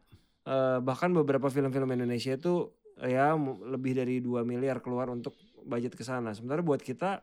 Eh, 0.44 0.77
bahkan 0.80 1.09
beberapa 1.09 1.45
film-film 1.47 1.89
Indonesia 1.92 2.33
itu 2.33 2.74
ya 3.00 3.31
lebih 3.63 3.94
dari 3.94 4.19
2 4.19 4.42
miliar 4.42 4.77
keluar 4.80 5.07
untuk 5.07 5.38
budget 5.62 5.94
ke 5.94 6.01
sana. 6.01 6.33
Sementara 6.33 6.59
buat 6.59 6.81
kita 6.81 7.21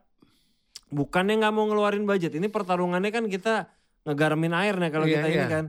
bukannya 0.89 1.37
nggak 1.37 1.53
mau 1.53 1.67
ngeluarin 1.67 2.05
budget, 2.05 2.33
ini 2.33 2.47
pertarungannya 2.47 3.11
kan 3.11 3.27
kita 3.27 3.67
ngegarmin 4.07 4.55
air 4.55 4.75
nih 4.79 4.91
kalau 4.95 5.07
Iya, 5.11 5.15
kita 5.19 5.29
ini 5.29 5.37
iya. 5.37 5.49
kan. 5.51 5.65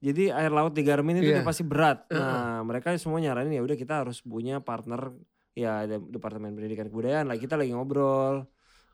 Jadi 0.00 0.24
air 0.32 0.52
laut 0.54 0.72
digarmin 0.72 1.20
itu 1.20 1.28
Iya. 1.28 1.42
dia 1.42 1.44
pasti 1.44 1.66
berat. 1.66 2.08
Heeh. 2.08 2.16
Nah, 2.16 2.64
mereka 2.64 2.94
semua 2.96 3.20
nyaranin 3.20 3.52
ya 3.52 3.62
udah 3.66 3.76
kita 3.76 4.06
harus 4.06 4.22
punya 4.24 4.62
partner 4.64 5.12
ya 5.52 5.84
Departemen 5.84 6.54
Pendidikan 6.54 6.86
Kebudayaan 6.88 7.26
lah 7.26 7.36
kita 7.36 7.58
lagi 7.58 7.74
ngobrol 7.74 8.46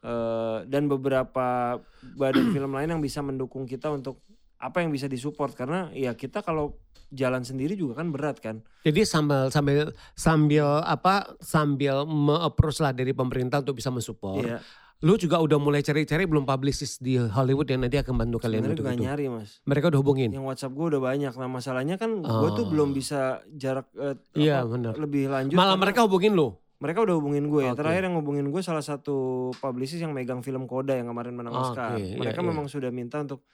eh, 0.03 0.59
dan 0.67 0.89
beberapa 0.89 1.79
badan 2.17 2.47
film 2.57 2.73
lain 2.75 2.97
yang 2.97 3.03
bisa 3.05 3.21
mendukung 3.23 3.69
kita 3.69 3.93
untuk 3.93 4.25
apa 4.59 4.79
yang 4.79 4.89
bisa 4.89 5.05
disupport 5.05 5.53
karena 5.53 5.89
ya 5.91 6.13
kita 6.13 6.41
kalau 6.41 6.77
jalan 7.09 7.41
sendiri 7.41 7.73
juga 7.73 7.99
kan 7.99 8.09
berat 8.09 8.39
kan. 8.39 8.65
Jadi 8.83 9.03
sambil 9.03 9.47
sambil 9.49 9.93
sambil 10.13 10.67
apa 10.81 11.37
sambil 11.39 12.03
me-approach 12.03 12.79
lah 12.79 12.91
dari 12.91 13.13
pemerintah 13.13 13.61
untuk 13.61 13.75
bisa 13.75 13.89
mensupport. 13.89 14.43
Iya. 14.43 14.59
Lu 14.99 15.13
juga 15.15 15.37
udah 15.37 15.61
mulai 15.61 15.81
cari-cari 15.81 16.25
belum 16.25 16.43
publicist 16.43 16.99
di 16.99 17.21
Hollywood 17.21 17.69
yang 17.69 17.85
nanti 17.85 18.01
akan 18.01 18.17
bantu 18.17 18.41
kalian 18.41 18.65
Sebenarnya 18.65 18.81
untuk 18.81 18.97
itu. 18.97 19.05
nyari 19.05 19.25
mas. 19.29 19.51
Mereka 19.63 19.93
udah 19.93 20.01
hubungin. 20.01 20.33
Yang 20.33 20.47
WhatsApp 20.47 20.73
gue 20.73 20.87
udah 20.89 21.03
banyak. 21.05 21.33
Nah 21.37 21.49
masalahnya 21.49 21.95
kan 21.95 22.11
gue 22.17 22.51
tuh 22.51 22.65
Oh. 22.65 22.71
belum 22.73 22.89
bisa 22.91 23.45
jarak 23.53 23.93
eh, 23.95 24.17
Iya, 24.35 24.65
apa, 24.65 24.73
benar. 24.73 24.93
lebih 24.97 25.29
lanjut. 25.29 25.53
Malah 25.53 25.77
mereka 25.77 26.01
hubungin 26.03 26.33
lu. 26.33 26.57
mereka 26.77 27.01
udah 27.03 27.17
hubungin 27.17 27.45
gue. 27.47 27.61
ya. 27.63 27.73
Oke. 27.73 27.79
Terakhir 27.79 28.03
yang 28.05 28.17
hubungin 28.17 28.49
gue 28.49 28.61
salah 28.61 28.81
satu 28.81 29.17
publicist 29.55 29.97
yang 29.99 30.13
megang 30.13 30.41
film 30.41 30.65
Koda 30.65 30.93
yang 30.93 31.07
kemarin 31.07 31.33
menang 31.33 31.53
Oscar. 31.55 31.97
iya, 31.97 32.17
Mereka 32.17 32.41
iya. 32.41 32.49
memang 32.49 32.65
sudah 32.67 32.89
minta 32.89 33.17
untuk 33.17 33.45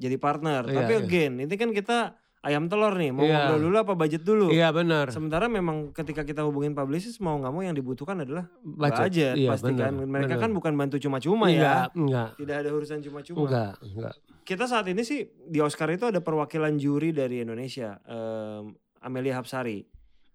jadi 0.00 0.16
partner. 0.16 0.64
Iya, 0.64 0.76
Tapi 0.80 0.92
iya. 0.96 1.00
again, 1.00 1.32
ini 1.38 1.54
kan 1.54 1.70
kita 1.70 1.98
ayam 2.40 2.66
telur 2.66 2.96
nih. 2.96 3.12
Mau 3.12 3.20
Iya. 3.20 3.52
ngobrol 3.52 3.60
dulu 3.60 3.76
apa 3.78 3.92
budget 3.92 4.24
dulu? 4.24 4.48
Iya 4.48 4.72
benar. 4.72 5.12
Sementara 5.12 5.44
memang 5.44 5.92
ketika 5.92 6.24
kita 6.24 6.40
hubungin 6.40 6.72
publicist 6.72 7.20
mau 7.20 7.36
nggak 7.36 7.52
mau 7.52 7.60
yang 7.60 7.76
dibutuhkan 7.76 8.16
adalah 8.18 8.48
Budget. 8.58 9.04
budget, 9.04 9.34
Iya, 9.36 9.48
pasti 9.52 9.70
benar, 9.70 9.84
kan. 9.84 9.92
Mereka 10.00 10.26
benar. 10.32 10.40
kan 10.40 10.50
bukan 10.50 10.72
bantu 10.74 10.96
cuma-cuma 10.96 11.52
ya. 11.52 11.92
Enggak. 11.92 12.34
Tidak 12.34 12.56
ada 12.56 12.70
urusan 12.72 12.98
cuma-cuma. 12.98 13.44
Enggak, 13.44 13.72
enggak. 13.84 14.14
Kita 14.40 14.64
saat 14.64 14.88
ini 14.88 15.04
sih 15.04 15.20
di 15.36 15.60
Oscar 15.60 15.92
itu 15.92 16.08
ada 16.08 16.18
perwakilan 16.18 16.74
juri 16.74 17.12
dari 17.12 17.44
Indonesia, 17.44 18.00
em, 18.02 18.72
Amelia 18.98 19.36
Hapsari. 19.36 19.84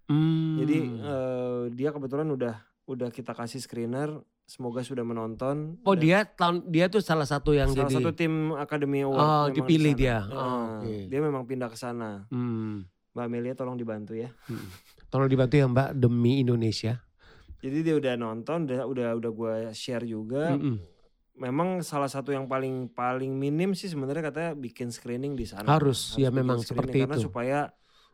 Hmm. 0.05 0.61
Jadi 0.61 0.77
eh, 0.95 1.61
dia 1.73 1.89
kebetulan 1.89 2.29
udah 2.29 2.53
udah 2.85 3.09
kita 3.09 3.33
kasih 3.33 3.57
screener, 3.57 4.13
semoga 4.45 4.81
sudah 4.81 5.01
menonton. 5.01 5.77
Oh 5.81 5.93
dia 5.93 6.23
tahun 6.23 6.65
dia 6.65 6.85
tuh 6.85 7.01
salah 7.01 7.25
satu 7.25 7.51
yang 7.51 7.69
salah 7.69 7.85
jadi 7.85 7.93
satu 7.97 8.11
tim 8.11 8.53
Academy 8.53 9.01
Award. 9.01 9.19
Oh, 9.19 9.45
dipilih 9.49 9.93
dia. 9.93 10.23
Eh, 10.23 10.31
Oh, 10.31 10.79
oke. 10.79 10.95
Dia 11.09 11.19
memang 11.19 11.43
pindah 11.43 11.67
ke 11.67 11.75
sana. 11.75 12.29
hmm, 12.29 12.85
Mbak 13.11 13.25
Amelia 13.25 13.53
tolong 13.53 13.75
dibantu 13.75 14.13
ya. 14.13 14.29
hmm. 14.47 14.67
Tolong 15.07 15.25
dibantu 15.25 15.55
ya 15.55 15.65
Mbak 15.65 15.89
demi 15.95 16.39
Indonesia. 16.39 17.01
Jadi 17.59 17.81
dia 17.81 17.95
udah 17.95 18.13
nonton, 18.13 18.69
udah 18.69 18.85
udah 18.85 19.09
udah 19.17 19.31
gue 19.31 19.55
share 19.71 20.05
juga. 20.05 20.53
Mm-mm. 20.53 20.77
Memang 21.35 21.81
salah 21.81 22.07
satu 22.07 22.29
yang 22.29 22.45
paling 22.45 22.87
paling 22.87 23.33
minim 23.33 23.73
sih 23.73 23.89
sebenarnya 23.89 24.29
katanya 24.29 24.51
bikin 24.53 24.87
screening 24.87 25.33
di 25.33 25.43
sana. 25.43 25.67
Harus, 25.67 26.13
ya 26.15 26.29
bikin 26.29 26.37
memang 26.37 26.57
seperti 26.61 27.03
karena 27.03 27.11
itu. 27.11 27.17
Iya. 27.17 27.25
supaya 27.25 27.59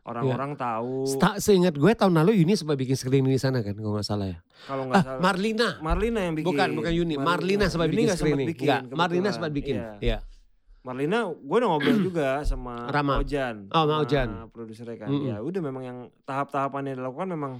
orang-orang 0.02 0.52
tahu. 0.54 1.06
Sta- 1.06 1.38
seingat 1.38 1.72
gue 1.72 1.92
tahun 1.92 2.14
lalu 2.16 2.38
Yuni 2.38 2.54
sempat 2.54 2.74
bikin 2.74 2.92
screening 2.92 3.28
di 3.28 3.38
sana 3.38 3.60
kan 3.60 3.72
kalau 3.72 3.94
nggak 3.94 4.04
salah 4.04 4.26
ya. 4.28 4.38
Kalau 4.64 4.82
nggak 4.84 4.96
Ah, 4.96 5.04
salah. 5.04 5.20
Marlina. 5.20 5.68
Marlina 5.78 6.20
yang 6.20 6.34
bikin. 6.34 6.48
Bukan, 6.48 6.68
bukan 6.74 6.92
Yuni. 6.92 7.14
Marlina 7.16 7.66
sempat 7.66 7.86
Yuni 7.88 7.96
bikin 8.04 8.16
screening. 8.16 8.48
bikin, 8.48 8.66
Enggak, 8.66 8.82
Marlina 8.92 9.28
sempat 9.30 9.50
bikin. 9.50 9.76
Iya. 9.76 9.90
Iya. 10.00 10.18
Marlina, 10.82 11.18
gue 11.30 11.56
udah 11.56 11.68
ngobrol 11.68 11.98
juga 12.10 12.28
sama 12.42 12.90
Rama. 12.90 13.22
Ojan. 13.22 13.70
Oh, 13.70 13.82
sama 13.84 13.94
Ojan. 14.00 14.28
Produsernya 14.48 14.96
kan. 14.98 15.08
Mm-mm. 15.08 15.28
Ya 15.28 15.36
udah 15.38 15.60
memang 15.60 15.82
yang 15.82 15.98
tahap-tahapannya 16.22 16.92
dilakukan 16.92 17.28
memang 17.28 17.52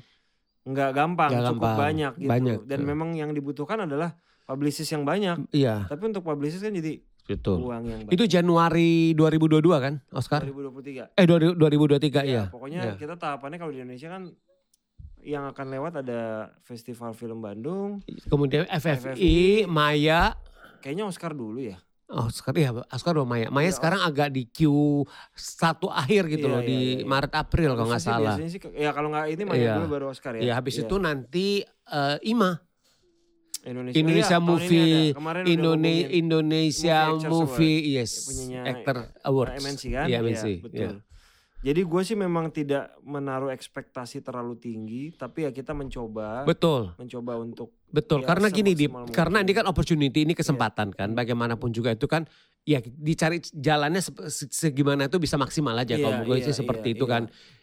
nggak 0.63 0.91
gampang, 0.93 1.31
Nggak 1.31 1.43
cukup 1.49 1.63
gampang, 1.63 1.79
banyak 1.81 2.13
gitu. 2.17 2.31
banyak, 2.31 2.59
Dan 2.67 2.81
memang 2.83 3.15
yang 3.15 3.31
dibutuhkan 3.31 3.79
adalah 3.81 4.15
publicist 4.43 4.91
yang 4.91 5.03
banyak. 5.03 5.39
Iya, 5.51 5.87
Tapi 5.87 6.03
untuk 6.05 6.23
publicist 6.23 6.61
kan 6.61 6.71
jadi 6.73 6.99
betul. 7.25 7.59
uang 7.63 7.85
yang 7.85 8.01
banyak. 8.03 8.15
Itu 8.15 8.25
Januari 8.27 9.13
2022 9.13 9.63
kan 9.79 9.95
Oscar? 10.11 10.43
2023. 10.43 11.15
Eh 11.15 11.25
20- 11.25 11.55
2023 11.55 12.21
Ya, 12.21 12.23
iya. 12.23 12.43
pokoknya 12.49 12.81
Iya. 12.83 12.95
kita 12.97 13.15
tahapannya 13.15 13.57
kalau 13.57 13.71
di 13.71 13.79
Indonesia 13.79 14.09
kan 14.09 14.23
yang 15.19 15.47
akan 15.47 15.67
lewat 15.69 15.93
ada 15.99 16.21
Festival 16.61 17.13
Film 17.13 17.39
Bandung. 17.39 18.03
Kemudian 18.27 18.67
FFI. 18.67 19.15
FFI, 19.15 19.37
Maya, 19.67 20.35
Kayaknya 20.83 21.05
Oscar 21.07 21.31
dulu 21.31 21.63
ya. 21.63 21.79
Oscar 22.11 22.53
ya 22.53 22.75
Oscar 22.91 23.15
dong 23.15 23.25
Maya. 23.25 23.49
Maya 23.49 23.71
Iya, 23.71 23.79
sekarang 23.79 24.03
agak 24.03 24.29
di 24.29 24.45
Q 24.45 24.67
satu 25.33 25.89
akhir 25.89 26.29
gitu 26.29 26.45
Iya, 26.45 26.53
loh 26.53 26.61
iya, 26.61 26.69
di 26.69 26.79
iya. 27.01 27.07
Maret 27.07 27.33
April 27.33 27.71
kalau 27.73 27.89
nggak 27.89 28.03
salah. 28.03 28.35
Sih, 28.37 28.61
ya 28.77 28.91
kalau 28.91 29.09
nggak 29.09 29.27
ini 29.31 29.43
Maya 29.47 29.63
Iya. 29.63 29.73
dulu 29.79 29.87
baru 29.89 30.05
Oscar 30.11 30.37
ya. 30.37 30.43
Ya 30.43 30.53
habis 30.53 30.77
Iya. 30.77 30.85
itu 30.85 30.97
nanti 30.99 31.47
eh, 31.65 32.17
Ima 32.27 32.59
Indonesia, 33.63 33.97
Indonesia 33.97 34.37
ini 34.37 34.45
Movie, 34.45 34.83
ada. 35.07 35.17
Kemarin 35.17 35.41
udah 35.41 35.53
Indone- 35.53 35.79
ngomongin 36.03 36.19
Indonesia 36.19 36.99
Movie 37.09 37.31
Movie, 37.31 37.79
yes, 37.93 38.13
punyanya 38.25 38.61
Actor 38.67 38.97
Awards. 39.23 39.59
MNC 39.59 39.83
kan? 39.89 40.05
Iya, 40.05 40.09
Iya, 40.09 40.19
MNC. 40.21 40.45
betul. 40.61 40.77
iya. 40.77 40.91
Jadi 41.63 41.81
gue 41.81 42.03
sih 42.03 42.19
memang 42.19 42.51
tidak 42.51 42.91
menaruh 43.01 43.47
ekspektasi 43.49 44.19
terlalu 44.19 44.59
tinggi, 44.59 45.15
tapi 45.15 45.47
ya 45.47 45.51
kita 45.51 45.71
mencoba, 45.71 46.43
Betul. 46.43 46.91
mencoba 46.97 47.39
untuk 47.39 47.71
Betul, 47.87 48.25
Ya, 48.25 48.27
karena 48.27 48.49
gini 48.49 48.73
di 48.73 48.91
karena 49.13 49.39
ini 49.39 49.53
kan 49.53 49.69
opportunity, 49.69 50.25
ini 50.25 50.33
kesempatan 50.33 50.91
kan. 50.91 51.13
Bagaimanapun 51.13 51.71
juga 51.71 51.93
itu 51.93 52.09
kan 52.09 52.27
ya 52.65 52.81
dicari 52.81 53.39
jalannya 53.45 54.01
se- 54.01 54.17
se- 54.27 54.51
segimana 54.51 55.07
itu 55.07 55.21
bisa 55.21 55.37
maksimal 55.37 55.77
aja. 55.77 55.95
Iya, 55.95 56.03
Kalau 56.03 56.19
gue 56.25 56.35
iya, 56.35 56.47
sih 56.47 56.55
seperti 56.57 56.89
iya, 56.89 56.97
itu 56.97 57.05
iya. 57.05 57.13
kan. 57.13 57.23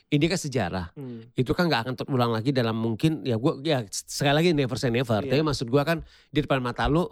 Ini 0.10 0.26
kan 0.26 0.40
sejarah. 0.42 0.86
hmm, 0.98 1.38
Itu 1.38 1.54
kan 1.54 1.70
nggak 1.70 1.82
akan 1.86 1.94
terulang 1.96 2.34
lagi 2.34 2.50
dalam 2.50 2.74
mungkin 2.74 3.22
ya 3.22 3.38
gue 3.38 3.62
ya 3.62 3.86
sekali 3.88 4.34
lagi 4.34 4.50
never 4.52 4.74
say 4.74 4.90
never. 4.90 5.22
Iya. 5.22 5.30
Tapi 5.30 5.42
maksud 5.46 5.70
gue 5.70 5.82
kan 5.82 6.02
di 6.28 6.42
depan 6.42 6.58
mata 6.60 6.90
lu 6.90 7.06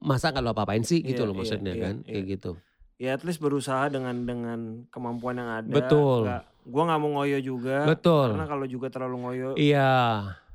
masa 0.00 0.34
nggak 0.34 0.42
lo 0.42 0.50
apa-apain 0.50 0.82
sih 0.82 0.98
gitu 0.98 1.22
Iya, 1.22 1.28
loh 1.30 1.34
iya, 1.34 1.40
maksudnya 1.40 1.72
iya, 1.72 1.82
kan. 1.86 1.94
iya. 2.02 2.10
Kayak 2.10 2.24
gitu. 2.28 2.52
ya 3.00 3.16
at 3.16 3.24
least 3.24 3.40
berusaha 3.40 3.88
dengan 3.88 4.12
dengan 4.24 4.58
kemampuan 4.90 5.32
yang 5.34 5.48
ada. 5.48 5.70
Betul. 5.70 6.26
Gua 6.60 6.82
nggak 6.84 7.00
mau 7.00 7.10
ngoyo 7.16 7.38
juga, 7.40 7.88
Betul. 7.88 8.36
karena 8.36 8.44
kalau 8.44 8.66
juga 8.68 8.92
terlalu 8.92 9.16
ngoyo, 9.16 9.48
Iya, 9.56 9.90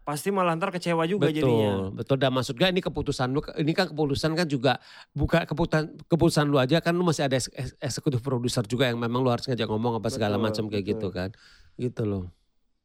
pasti 0.05 0.29
malah 0.29 0.53
ntar 0.53 0.69
kecewa 0.69 1.09
juga 1.09 1.25
betul. 1.25 1.41
jadinya. 1.41 1.89
Betul 1.89 2.21
dan 2.21 2.29
maksud 2.29 2.53
gue 2.53 2.67
ini 2.67 2.77
keputusan 2.79 3.33
lu 3.33 3.41
ini 3.57 3.73
kan 3.73 3.89
keputusan 3.89 4.35
kan 4.35 4.45
juga 4.45 4.77
bukan 5.11 5.41
keputusan 5.43 5.83
keputusan 6.05 6.45
lu 6.45 6.61
aja 6.61 6.77
kan 6.77 6.93
lu 6.93 7.01
masih 7.01 7.25
ada 7.25 7.33
eks- 7.33 7.49
eks- 7.49 7.73
eksekutif 7.81 8.21
produser 8.21 8.61
juga 8.63 8.85
yang 8.85 9.01
memang 9.01 9.25
lu 9.25 9.33
harus 9.33 9.49
ngajak 9.49 9.65
ngomong 9.65 9.97
apa 9.97 10.13
segala 10.13 10.37
Betul, 10.37 10.45
macam 10.45 10.63
kayak 10.69 10.83
betul. 10.85 10.93
gitu 10.93 11.07
kan. 11.09 11.29
Gitu 11.75 12.03
loh. 12.03 12.32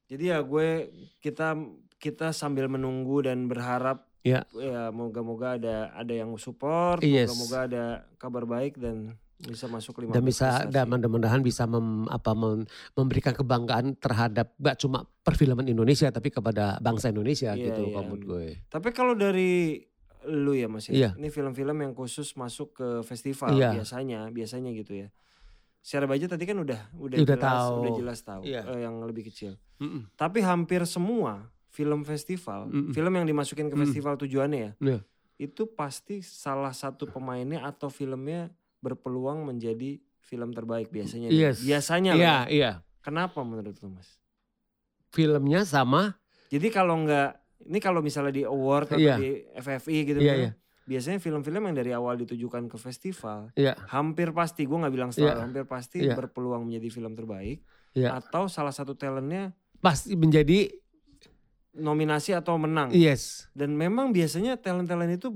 Jadi 0.06 0.28
ya 0.28 0.42
gue 0.42 0.90
kita 1.18 1.54
kita 1.96 2.32
sambil 2.32 2.66
menunggu 2.66 3.22
dan 3.22 3.46
berharap 3.46 4.10
Ya. 4.20 4.44
ya 4.52 4.92
moga-moga 4.92 5.56
ada 5.56 5.96
ada 5.96 6.12
yang 6.12 6.36
support, 6.36 7.00
Yes. 7.00 7.32
moga-moga 7.32 7.58
ada 7.64 7.84
kabar 8.20 8.44
baik 8.44 8.76
dan 8.76 9.16
bisa 9.40 9.64
masuk 9.64 10.04
lima 10.04 10.12
dan 10.12 10.20
bisa 10.20 10.68
dan 10.68 10.84
mudah-mudahan 10.84 11.40
bisa 11.40 11.64
mem- 11.64 12.04
apa 12.04 12.36
mem- 12.36 12.68
memberikan 12.92 13.32
kebanggaan 13.32 13.96
terhadap 13.96 14.52
gak 14.60 14.76
cuma 14.76 15.08
perfilman 15.24 15.64
Indonesia 15.64 16.12
tapi 16.12 16.28
kepada 16.28 16.76
bangsa 16.78 17.08
Indonesia 17.08 17.56
Iya, 17.56 17.72
gitu 17.72 17.80
iya. 17.80 17.92
kalau 17.96 18.04
menurut 18.04 18.24
gue. 18.28 18.46
Tapi 18.68 18.88
kalau 18.92 19.16
dari 19.16 19.80
lu 20.28 20.52
ya 20.52 20.68
Mas 20.68 20.92
Iya. 20.92 21.16
ya, 21.16 21.16
ini 21.16 21.32
film-film 21.32 21.80
yang 21.80 21.96
khusus 21.96 22.36
masuk 22.36 22.76
ke 22.76 22.88
festival 23.00 23.56
Iya. 23.56 23.80
biasanya, 23.80 24.28
biasanya 24.28 24.76
gitu 24.76 25.00
ya. 25.00 25.08
Secara 25.80 26.04
budget 26.04 26.28
tadi 26.28 26.44
kan 26.44 26.56
udah 26.56 26.80
udah, 26.94 27.18
Udah 27.18 27.36
jelas, 27.36 27.40
tahu. 27.42 27.74
udah 27.80 27.92
jelas 27.96 28.18
tahu 28.20 28.42
Iya. 28.44 28.62
eh, 28.66 28.80
yang 28.84 29.00
lebih 29.02 29.24
kecil. 29.26 29.56
Mm-mm. 29.78 30.12
Tapi 30.14 30.38
hampir 30.40 30.84
semua 30.84 31.48
film 31.66 32.04
festival, 32.04 32.68
Mm-mm. 32.68 32.92
film 32.92 33.12
yang 33.14 33.24
dimasukin 33.24 33.66
ke 33.66 33.76
Mm. 33.76 33.82
festival 33.82 34.14
tujuannya 34.16 34.60
ya, 34.60 34.72
Iya. 34.78 34.98
itu 35.40 35.64
pasti 35.66 36.20
salah 36.20 36.70
satu 36.70 37.06
pemainnya 37.06 37.64
atau 37.64 37.88
filmnya 37.88 38.52
berpeluang 38.78 39.40
menjadi 39.42 39.96
film 40.20 40.52
terbaik 40.52 40.88
biasanya. 40.88 41.28
Yes. 41.28 41.60
Biasanya 41.60 42.12
Iya 42.12 42.20
ya. 42.20 42.36
iya. 42.46 42.70
Kenapa 43.00 43.40
menurut 43.40 43.72
lu 43.80 43.88
Mas? 43.90 44.20
Filmnya 45.10 45.64
sama. 45.64 46.20
Jadi 46.48 46.68
kalau 46.68 47.00
nggak, 47.00 47.30
ini 47.64 47.78
kalau 47.78 47.98
misalnya 47.98 48.30
di 48.32 48.44
award 48.44 48.92
atau 48.92 49.00
Iya. 49.00 49.16
di 49.16 49.30
FFI 49.54 49.96
gitu, 50.04 50.18
Iya, 50.20 50.28
kan, 50.28 50.38
iya. 50.38 50.50
Biasanya 50.90 51.22
film-film 51.22 51.70
yang 51.70 51.76
dari 51.78 51.94
awal 51.94 52.18
ditujukan 52.18 52.66
ke 52.66 52.74
festival, 52.74 53.54
Iya. 53.54 53.78
hampir 53.86 54.34
pasti, 54.34 54.66
gue 54.66 54.74
nggak 54.74 54.90
bilang 54.90 55.14
selalu, 55.14 55.30
Iya. 55.30 55.38
hampir 55.38 55.62
pasti 55.64 55.98
Iya. 56.02 56.18
berpeluang 56.18 56.66
menjadi 56.66 56.88
film 56.90 57.14
terbaik. 57.14 57.62
Iya. 57.94 58.18
Atau 58.18 58.50
salah 58.50 58.74
satu 58.74 58.94
talentnya 58.94 59.54
Pasti 59.78 60.12
menjadi 60.12 60.66
nominasi 61.72 62.34
atau 62.34 62.58
menang. 62.58 62.90
yes. 62.90 63.46
Dan 63.54 63.78
memang 63.78 64.10
biasanya 64.10 64.58
talent-talent 64.58 65.14
itu 65.14 65.30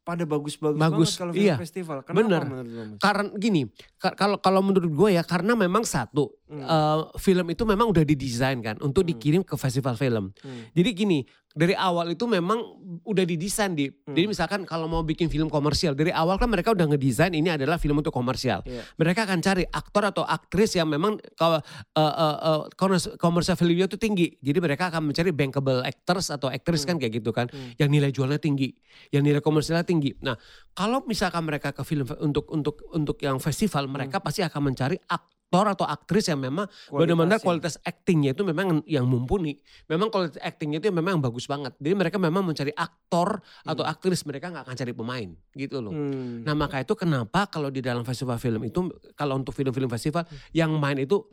pada 0.00 0.24
bagus-bagus 0.24 0.80
Bagus, 0.80 1.12
banget 1.12 1.18
kalau 1.20 1.32
film 1.36 1.44
iya. 1.44 1.56
festival. 1.60 1.98
Kenapa 2.02 2.18
Bener. 2.24 2.42
menurut 2.48 2.68
Mas? 2.96 2.98
Karena 2.98 3.28
gini, 3.36 3.62
ka- 3.94 4.16
kalau 4.16 4.40
kalau 4.40 4.64
menurut 4.64 4.88
gue 4.88 5.08
ya 5.12 5.22
karena 5.22 5.52
memang 5.54 5.84
satu 5.84 6.32
Hmm. 6.50 6.60
eh, 6.60 6.98
film 7.16 7.46
itu 7.46 7.62
memang 7.62 7.86
udah 7.88 8.02
didesain 8.02 8.58
kan 8.58 8.74
untuk 8.82 9.06
Hmm. 9.06 9.10
dikirim 9.14 9.42
ke 9.46 9.54
festival 9.54 9.94
film. 9.94 10.34
Hmm. 10.36 10.66
Jadi 10.74 10.90
gini, 10.92 11.18
dari 11.50 11.74
awal 11.74 12.10
itu 12.10 12.26
memang 12.26 12.58
udah 13.02 13.22
didesain 13.22 13.70
di. 13.70 13.86
Hmm. 13.86 14.14
Jadi 14.14 14.26
misalkan 14.26 14.60
kalau 14.62 14.86
mau 14.86 15.02
bikin 15.02 15.26
film 15.26 15.46
komersial, 15.46 15.94
dari 15.94 16.10
awal 16.10 16.38
kan 16.38 16.46
mereka 16.46 16.70
udah 16.70 16.86
ngedesain 16.86 17.30
ini 17.30 17.50
adalah 17.50 17.74
film 17.74 17.98
untuk 17.98 18.10
komersial. 18.10 18.62
Iya. 18.62 18.82
Mereka 18.98 19.26
akan 19.26 19.38
cari 19.38 19.62
aktor 19.64 20.02
atau 20.04 20.22
aktris 20.22 20.74
yang 20.74 20.86
memang 20.86 21.18
kalau 21.34 21.62
eh, 21.94 22.14
eh, 22.18 22.60
komers- 22.74 23.14
komersial 23.14 23.54
value 23.54 23.86
itu 23.86 23.94
tinggi. 23.94 24.34
Jadi 24.38 24.58
mereka 24.58 24.90
akan 24.90 25.10
mencari 25.10 25.30
bankable 25.30 25.82
actors 25.82 26.30
atau 26.30 26.50
aktris 26.50 26.82
kan 26.82 26.98
kayak 26.98 27.22
gitu 27.22 27.30
kan, 27.30 27.46
Hmm. 27.46 27.78
yang 27.78 27.90
nilai 27.90 28.10
jualnya 28.10 28.38
tinggi, 28.38 28.74
yang 29.10 29.22
nilai 29.22 29.38
komersialnya 29.38 29.86
tinggi. 29.86 30.14
Nah, 30.22 30.34
kalau 30.70 31.06
misalkan 31.06 31.46
mereka 31.46 31.70
ke 31.70 31.82
film 31.82 32.10
untuk 32.18 32.50
untuk 32.50 32.82
untuk 32.90 33.18
yang 33.22 33.38
festival, 33.38 33.86
mereka 33.86 34.18
pasti 34.18 34.42
akan 34.42 34.70
mencari 34.70 34.98
aktor 35.06 35.38
atau 35.50 35.82
aktris 35.82 36.30
yang 36.30 36.38
memang 36.38 36.70
benar-benar 36.94 37.42
kualitas 37.42 37.74
actingnya 37.82 38.30
itu 38.38 38.46
memang 38.46 38.86
yang 38.86 39.02
mumpuni. 39.02 39.58
Memang 39.90 40.06
kualitas 40.06 40.38
actingnya 40.38 40.78
itu 40.78 40.94
memang 40.94 41.18
bagus 41.18 41.50
banget. 41.50 41.74
Jadi 41.82 41.94
mereka 41.98 42.22
memang 42.22 42.46
mencari 42.46 42.70
aktor 42.70 43.42
atau 43.66 43.82
aktris, 43.82 44.22
mereka 44.22 44.54
nggak 44.54 44.62
akan 44.70 44.76
cari 44.78 44.92
pemain 44.94 45.28
gitu 45.58 45.82
loh. 45.82 45.90
Hmm. 45.90 46.46
Nah 46.46 46.54
maka 46.54 46.78
itu 46.78 46.94
kenapa 46.94 47.50
kalau 47.50 47.66
di 47.66 47.82
dalam 47.82 48.06
festival 48.06 48.38
film 48.38 48.62
itu, 48.62 48.94
kalau 49.18 49.34
untuk 49.42 49.50
film-film 49.50 49.90
festival 49.90 50.22
yang 50.54 50.70
main 50.78 51.02
itu 51.02 51.26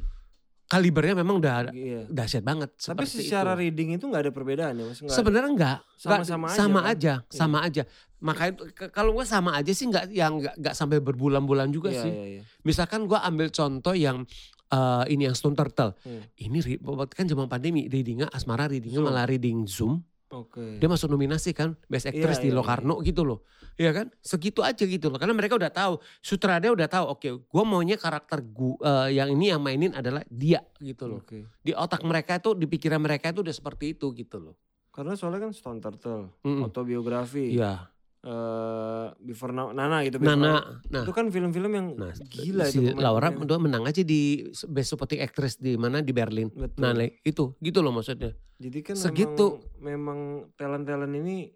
kalibernya 0.68 1.16
memang 1.16 1.40
udah 1.40 1.72
Iya. 1.72 2.12
dahsyat 2.12 2.44
banget. 2.44 2.76
Tapi 2.76 3.08
secara 3.08 3.56
itu. 3.56 3.62
reading 3.64 3.96
itu 3.96 4.04
nggak 4.04 4.28
ada 4.28 4.32
perbedaan 4.36 4.76
ya 4.76 4.86
Sebenarnya 5.08 5.52
Nggak, 5.56 5.78
Sama-sama 5.96 6.46
aja 6.52 6.58
sama 6.60 6.80
kan? 6.84 6.92
aja, 6.92 7.14
sama 7.32 7.58
aja. 7.64 7.84
Makanya 8.18 8.54
kalau 8.90 9.14
gue 9.14 9.26
sama 9.30 9.54
aja 9.54 9.70
sih 9.70 9.86
nggak 9.86 10.10
yang 10.10 10.42
nggak 10.42 10.74
sampai 10.74 10.98
berbulan-bulan 10.98 11.70
juga 11.70 11.94
Iya, 11.94 12.02
sih. 12.02 12.12
iya, 12.12 12.26
iya. 12.40 12.42
Misalkan 12.66 13.06
gue 13.06 13.18
ambil 13.18 13.54
contoh 13.54 13.94
yang 13.94 14.26
eh, 14.68 15.04
ini 15.14 15.30
yang 15.30 15.36
Stone 15.38 15.54
Turtle. 15.56 15.94
Hmm. 16.02 16.26
Ini 16.36 16.82
kan 17.14 17.26
zaman 17.30 17.48
pandemi, 17.48 17.86
readingnya 17.88 18.28
Asmara 18.34 18.66
readingnya 18.68 19.00
malah 19.00 19.30
reading 19.30 19.70
Zoom. 19.70 20.02
Oke. 20.28 20.76
Dia 20.76 20.92
masuk 20.92 21.08
nominasi 21.08 21.56
kan, 21.56 21.80
Best 21.88 22.04
Actress 22.04 22.44
di 22.44 22.52
Iya, 22.52 22.60
iya, 22.60 22.60
Locarno 22.60 23.00
gitu 23.00 23.24
loh. 23.24 23.48
Iya 23.80 23.96
kan? 23.96 24.12
Segitu 24.20 24.60
aja 24.60 24.84
gitu 24.84 25.08
loh. 25.08 25.16
Karena 25.16 25.32
mereka 25.32 25.56
udah 25.56 25.72
tahu, 25.72 26.04
sutradara 26.20 26.76
udah 26.76 26.90
tahu, 26.92 27.06
oke 27.16 27.30
gue 27.48 27.64
maunya 27.64 27.96
karakter 27.96 28.44
gua, 28.44 29.08
yang 29.08 29.32
ini 29.32 29.56
yang 29.56 29.64
mainin 29.64 29.96
adalah 29.96 30.28
dia 30.28 30.60
gitu 30.84 31.08
loh. 31.08 31.24
Oke. 31.24 31.48
Di 31.64 31.72
otak 31.72 32.04
mereka 32.04 32.44
itu, 32.44 32.52
di 32.60 32.68
pikiran 32.68 33.00
mereka 33.00 33.32
itu 33.32 33.40
udah 33.40 33.56
seperti 33.56 33.96
itu 33.96 34.12
gitu 34.12 34.52
loh. 34.52 34.56
Karena 34.92 35.16
soalnya 35.16 35.48
kan 35.48 35.52
Stone 35.56 35.80
Turtle, 35.80 36.36
Mm-mm. 36.44 36.66
autobiografi, 36.68 37.56
Iya. 37.56 37.88
Eh, 38.28 39.08
Before 39.24 39.56
Now, 39.56 39.72
Nana 39.72 40.04
gitu. 40.04 40.20
Before 40.20 40.36
Nana, 40.36 40.52
Now. 40.60 40.84
nah, 40.92 41.04
Itu 41.08 41.16
kan 41.16 41.32
film-film 41.32 41.72
yang 41.72 41.88
nah 41.96 42.12
gila 42.12 42.68
si 42.68 42.84
itu. 42.84 43.00
Laura 43.00 43.32
dia 43.32 43.58
menang 43.58 43.88
aja 43.88 44.04
di 44.04 44.52
Best 44.68 44.92
Supporting 44.92 45.24
Actress 45.24 45.56
di 45.56 45.80
mana 45.80 46.04
di 46.04 46.12
Berlin. 46.12 46.52
Betul. 46.52 46.84
Nah, 46.84 46.92
itu 47.24 47.56
gitu 47.64 47.80
loh 47.80 47.96
maksudnya. 47.96 48.36
Jadi 48.60 48.80
kan 48.84 48.96
segitu. 49.00 49.64
memang, 49.80 49.80
memang 49.80 50.20
talent-talent 50.60 51.14
ini 51.16 51.48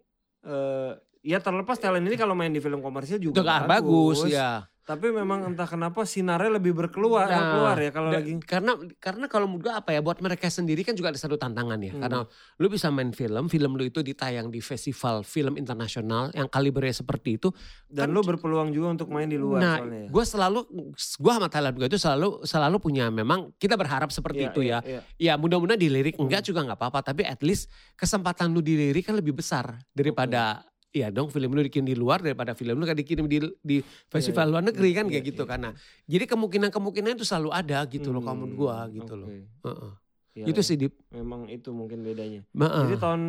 eh 0.42 0.94
ya 1.22 1.38
terlepas 1.38 1.78
talent 1.78 2.06
ini 2.08 2.18
kalau 2.18 2.34
main 2.34 2.50
di 2.50 2.58
film 2.58 2.82
komersial 2.82 3.22
juga 3.22 3.42
Juga 3.42 3.70
bagus, 3.70 4.26
ya. 4.26 4.66
Tapi 4.82 5.08
memang 5.08 5.46
entah 5.46 5.64
kenapa 5.64 6.04
sinarnya 6.04 6.58
lebih 6.58 6.74
berkeluar 6.74 7.24
Nah, 7.24 7.54
keluar 7.54 7.78
ya 7.78 7.90
kalau 7.90 8.10
lagi 8.10 8.34
karena 8.42 8.74
karena 8.98 9.26
kalau 9.26 9.46
menurut 9.46 9.64
gue 9.64 9.74
apa 9.74 9.90
ya 9.90 10.00
buat 10.00 10.18
mereka 10.18 10.48
sendiri 10.48 10.82
kan 10.82 10.94
juga 10.94 11.10
ada 11.10 11.18
satu 11.18 11.36
tantangan 11.36 11.78
ya 11.78 11.92
Hmm. 11.92 12.02
karena 12.02 12.20
lu 12.58 12.68
bisa 12.68 12.90
main 12.90 13.10
film 13.12 13.46
film 13.46 13.72
lu 13.74 13.84
itu 13.84 14.02
ditayang 14.02 14.48
di 14.48 14.58
festival 14.60 15.22
film 15.22 15.54
internasional 15.56 16.30
yang 16.32 16.48
kalibernya 16.48 16.92
seperti 16.94 17.38
itu 17.38 17.54
dan 17.86 18.10
kan- 18.10 18.12
lu 18.12 18.22
berpeluang 18.22 18.70
juga 18.70 18.88
untuk 18.92 19.10
main 19.10 19.26
di 19.26 19.36
luar 19.36 19.60
nah 19.60 19.76
soalnya 19.78 20.02
ya. 20.02 20.10
gue 20.10 20.24
selalu 20.26 20.60
gue 20.98 21.32
sama 21.32 21.48
Thailand 21.48 21.76
gue 21.76 21.88
itu 21.88 22.00
selalu 22.00 22.28
selalu 22.44 22.78
punya 22.80 23.06
memang 23.08 23.54
kita 23.56 23.76
berharap 23.76 24.10
seperti 24.10 24.40
Iya, 24.40 24.50
itu 24.50 24.62
iya, 24.62 24.80
ya 24.80 24.90
iya. 24.90 25.02
ya 25.16 25.34
mudah-mudahan 25.36 25.78
dilirik 25.78 26.14
Hmm. 26.14 26.26
enggak 26.26 26.42
juga 26.44 26.64
nggak 26.64 26.80
apa-apa 26.80 27.00
tapi 27.06 27.22
at 27.22 27.40
least 27.40 27.70
kesempatan 27.94 28.50
lu 28.50 28.60
dilirik 28.60 29.04
kan 29.04 29.14
lebih 29.14 29.34
besar 29.34 29.78
daripada 29.92 30.66
Ya 30.92 31.08
dong 31.08 31.32
film 31.32 31.56
lu 31.56 31.64
dikirim 31.64 31.88
di 31.88 31.96
luar 31.96 32.20
daripada 32.20 32.52
film 32.52 32.76
lu 32.76 32.84
kan 32.84 33.00
dikirim 33.00 33.24
di 33.24 33.40
di 33.64 33.80
festival 34.12 34.44
iya. 34.44 34.52
luar 34.52 34.64
negeri 34.68 34.92
kan 34.92 35.08
Iya, 35.08 35.12
kayak 35.16 35.24
iya, 35.24 35.30
gitu 35.32 35.44
iya. 35.48 35.50
karena 35.56 35.70
jadi 36.04 36.26
kemungkinan-kemungkinan 36.28 37.16
itu 37.16 37.24
selalu 37.24 37.50
ada 37.56 37.80
gitu 37.88 38.12
loh 38.12 38.20
kalau 38.20 38.44
menurut 38.44 38.56
gua 38.60 38.76
Hmm, 38.84 38.96
gitu 39.00 39.14
loh. 39.16 39.28
oke. 39.32 39.40
Heeh. 39.72 39.92
Iya, 40.32 40.46
itu 40.52 40.60
sih 40.60 40.76
Dip. 40.76 40.94
memang 41.12 41.48
itu 41.48 41.72
mungkin 41.72 42.04
bedanya. 42.04 42.44
Heeh. 42.44 42.84
Jadi 42.92 42.96
tahun 43.00 43.22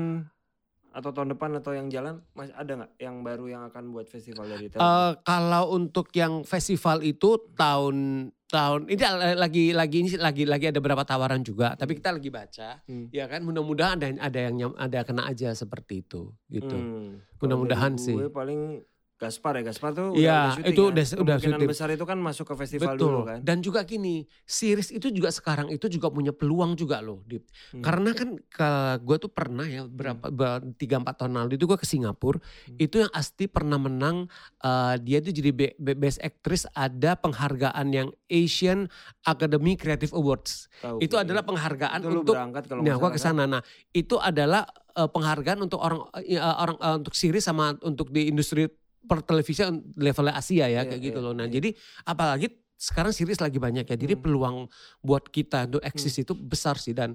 atau 0.92 1.11
tahun 1.14 1.28
depan 1.38 1.50
atau 1.57 1.73
yang 1.73 1.87
jalan 1.88 2.21
masih 2.35 2.52
ada 2.52 2.73
nggak 2.83 2.92
yang 2.99 3.16
baru 3.23 3.45
yang 3.49 3.62
akan 3.71 3.95
buat 3.95 4.07
festival 4.11 4.45
dari 4.45 4.66
Telkom? 4.66 4.83
Eh, 4.83 5.12
kalau 5.23 5.64
untuk 5.73 6.11
yang 6.12 6.42
festival 6.42 6.99
itu 7.00 7.38
tahun 7.54 8.28
tahun 8.52 8.85
ini 8.87 9.00
lagi 9.35 9.64
lagi 9.73 9.97
ini 9.99 10.11
lagi 10.14 10.44
lagi 10.44 10.68
ada 10.68 10.76
beberapa 10.76 11.00
tawaran 11.02 11.40
juga 11.40 11.73
tapi 11.73 11.97
kita 11.97 12.12
lagi 12.12 12.28
baca 12.28 12.85
Hmm. 12.85 13.09
ya 13.09 13.25
kan 13.25 13.40
mudah-mudahan 13.40 13.97
ada 13.97 14.12
ada 14.21 14.38
yang 14.42 14.54
nyam- 14.54 14.76
ada 14.76 15.00
kena 15.02 15.25
aja 15.25 15.50
seperti 15.52 16.04
itu 16.04 16.28
gitu 16.47 16.68
Hmm. 16.71 17.25
Mudah-mudahan 17.40 17.97
sih. 17.97 18.14
Gue 18.14 18.30
paling 18.30 18.85
Gaspar 19.22 19.52
ya, 19.54 19.62
Gaspar 19.62 19.90
tuh 19.92 20.08
Iya, 20.12 20.34
udah, 20.34 20.50
syuting 20.52 20.66
itu 20.66 20.82
kan? 20.82 20.90
udah- 20.90 21.06
udah 21.06 21.14
Kemungkinan 21.14 21.38
syuting. 21.56 21.70
besar 21.70 21.88
itu 21.88 22.02
kan 22.02 22.18
masuk 22.18 22.44
ke 22.44 22.54
festival 22.56 22.92
Betul. 22.92 23.06
dulu 23.06 23.20
kan. 23.24 23.38
Dan 23.40 23.56
juga 23.58 23.80
gini, 23.82 24.16
series 24.42 24.90
itu 24.90 25.06
juga 25.08 25.30
sekarang 25.30 25.70
itu 25.70 25.86
juga 25.86 26.08
punya 26.08 26.30
peluang 26.30 26.74
juga 26.74 26.98
loh. 26.98 27.22
Dip. 27.22 27.46
Hmm. 27.70 27.80
Karena 27.80 28.10
kan 28.10 28.34
ke 28.34 28.70
gue 29.00 29.16
tuh 29.16 29.30
pernah 29.30 29.62
ya 29.62 29.86
berapa 29.86 30.26
tiga 30.74 30.98
empat 30.98 31.14
tahun 31.16 31.38
lalu 31.38 31.54
itu 31.54 31.64
gue 31.64 31.76
ke 31.76 31.86
Singapura. 31.86 32.42
Hmm. 32.42 32.76
Itu 32.76 32.98
yang 32.98 33.12
Asti 33.12 33.46
pernah 33.46 33.78
menang. 33.78 34.26
eh, 34.58 34.94
dia 34.98 35.18
tuh 35.18 35.30
jadi 35.30 35.50
be- 35.50 35.76
be- 35.76 35.94
best 35.94 36.18
actress 36.18 36.66
ada 36.72 37.14
penghargaan 37.14 37.86
yang 37.88 38.08
Asian 38.26 38.86
Academy 39.20 39.74
Creative 39.74 40.10
Awards. 40.12 40.66
Tahu 40.78 40.98
itu 40.98 41.12
gue. 41.12 41.22
adalah 41.22 41.42
penghargaan 41.42 42.00
Itu 42.00 42.10
untuk 42.16 42.34
berangkat 42.34 42.64
kalau 42.66 42.80
Nah, 42.80 42.96
salah 42.96 43.10
ke 43.10 43.16
kan? 43.16 43.24
sana. 43.28 43.42
Nah, 43.48 43.62
itu 43.90 44.16
adalah 44.16 44.62
eh, 44.92 45.06
penghargaan 45.06 45.58
untuk 45.60 45.78
orang 45.78 46.02
eh, 46.20 46.36
orang 46.36 46.76
eh, 46.76 46.96
untuk 46.96 47.12
series 47.12 47.42
sama 47.42 47.74
untuk 47.80 48.08
di 48.08 48.26
industri 48.26 48.66
pertelevisian 49.02 49.82
levelnya 49.94 50.35
Asia 50.35 50.66
ya 50.66 50.80
Iya, 50.80 50.80
kayak 50.87 51.02
gitu 51.02 51.18
iya, 51.18 51.26
loh. 51.26 51.35
Nah, 51.35 51.47
iya. 51.47 51.54
jadi 51.59 51.68
apalagi 52.04 52.47
sekarang 52.75 53.11
series 53.11 53.38
lagi 53.38 53.59
banyak 53.59 53.87
ya. 53.87 53.97
Jadi 53.97 54.14
Hmm. 54.14 54.23
peluang 54.23 54.56
buat 55.00 55.26
kita 55.26 55.71
untuk 55.71 55.82
eksis 55.82 56.18
itu 56.18 56.35
besar 56.35 56.78
sih 56.78 56.90
dan 56.90 57.14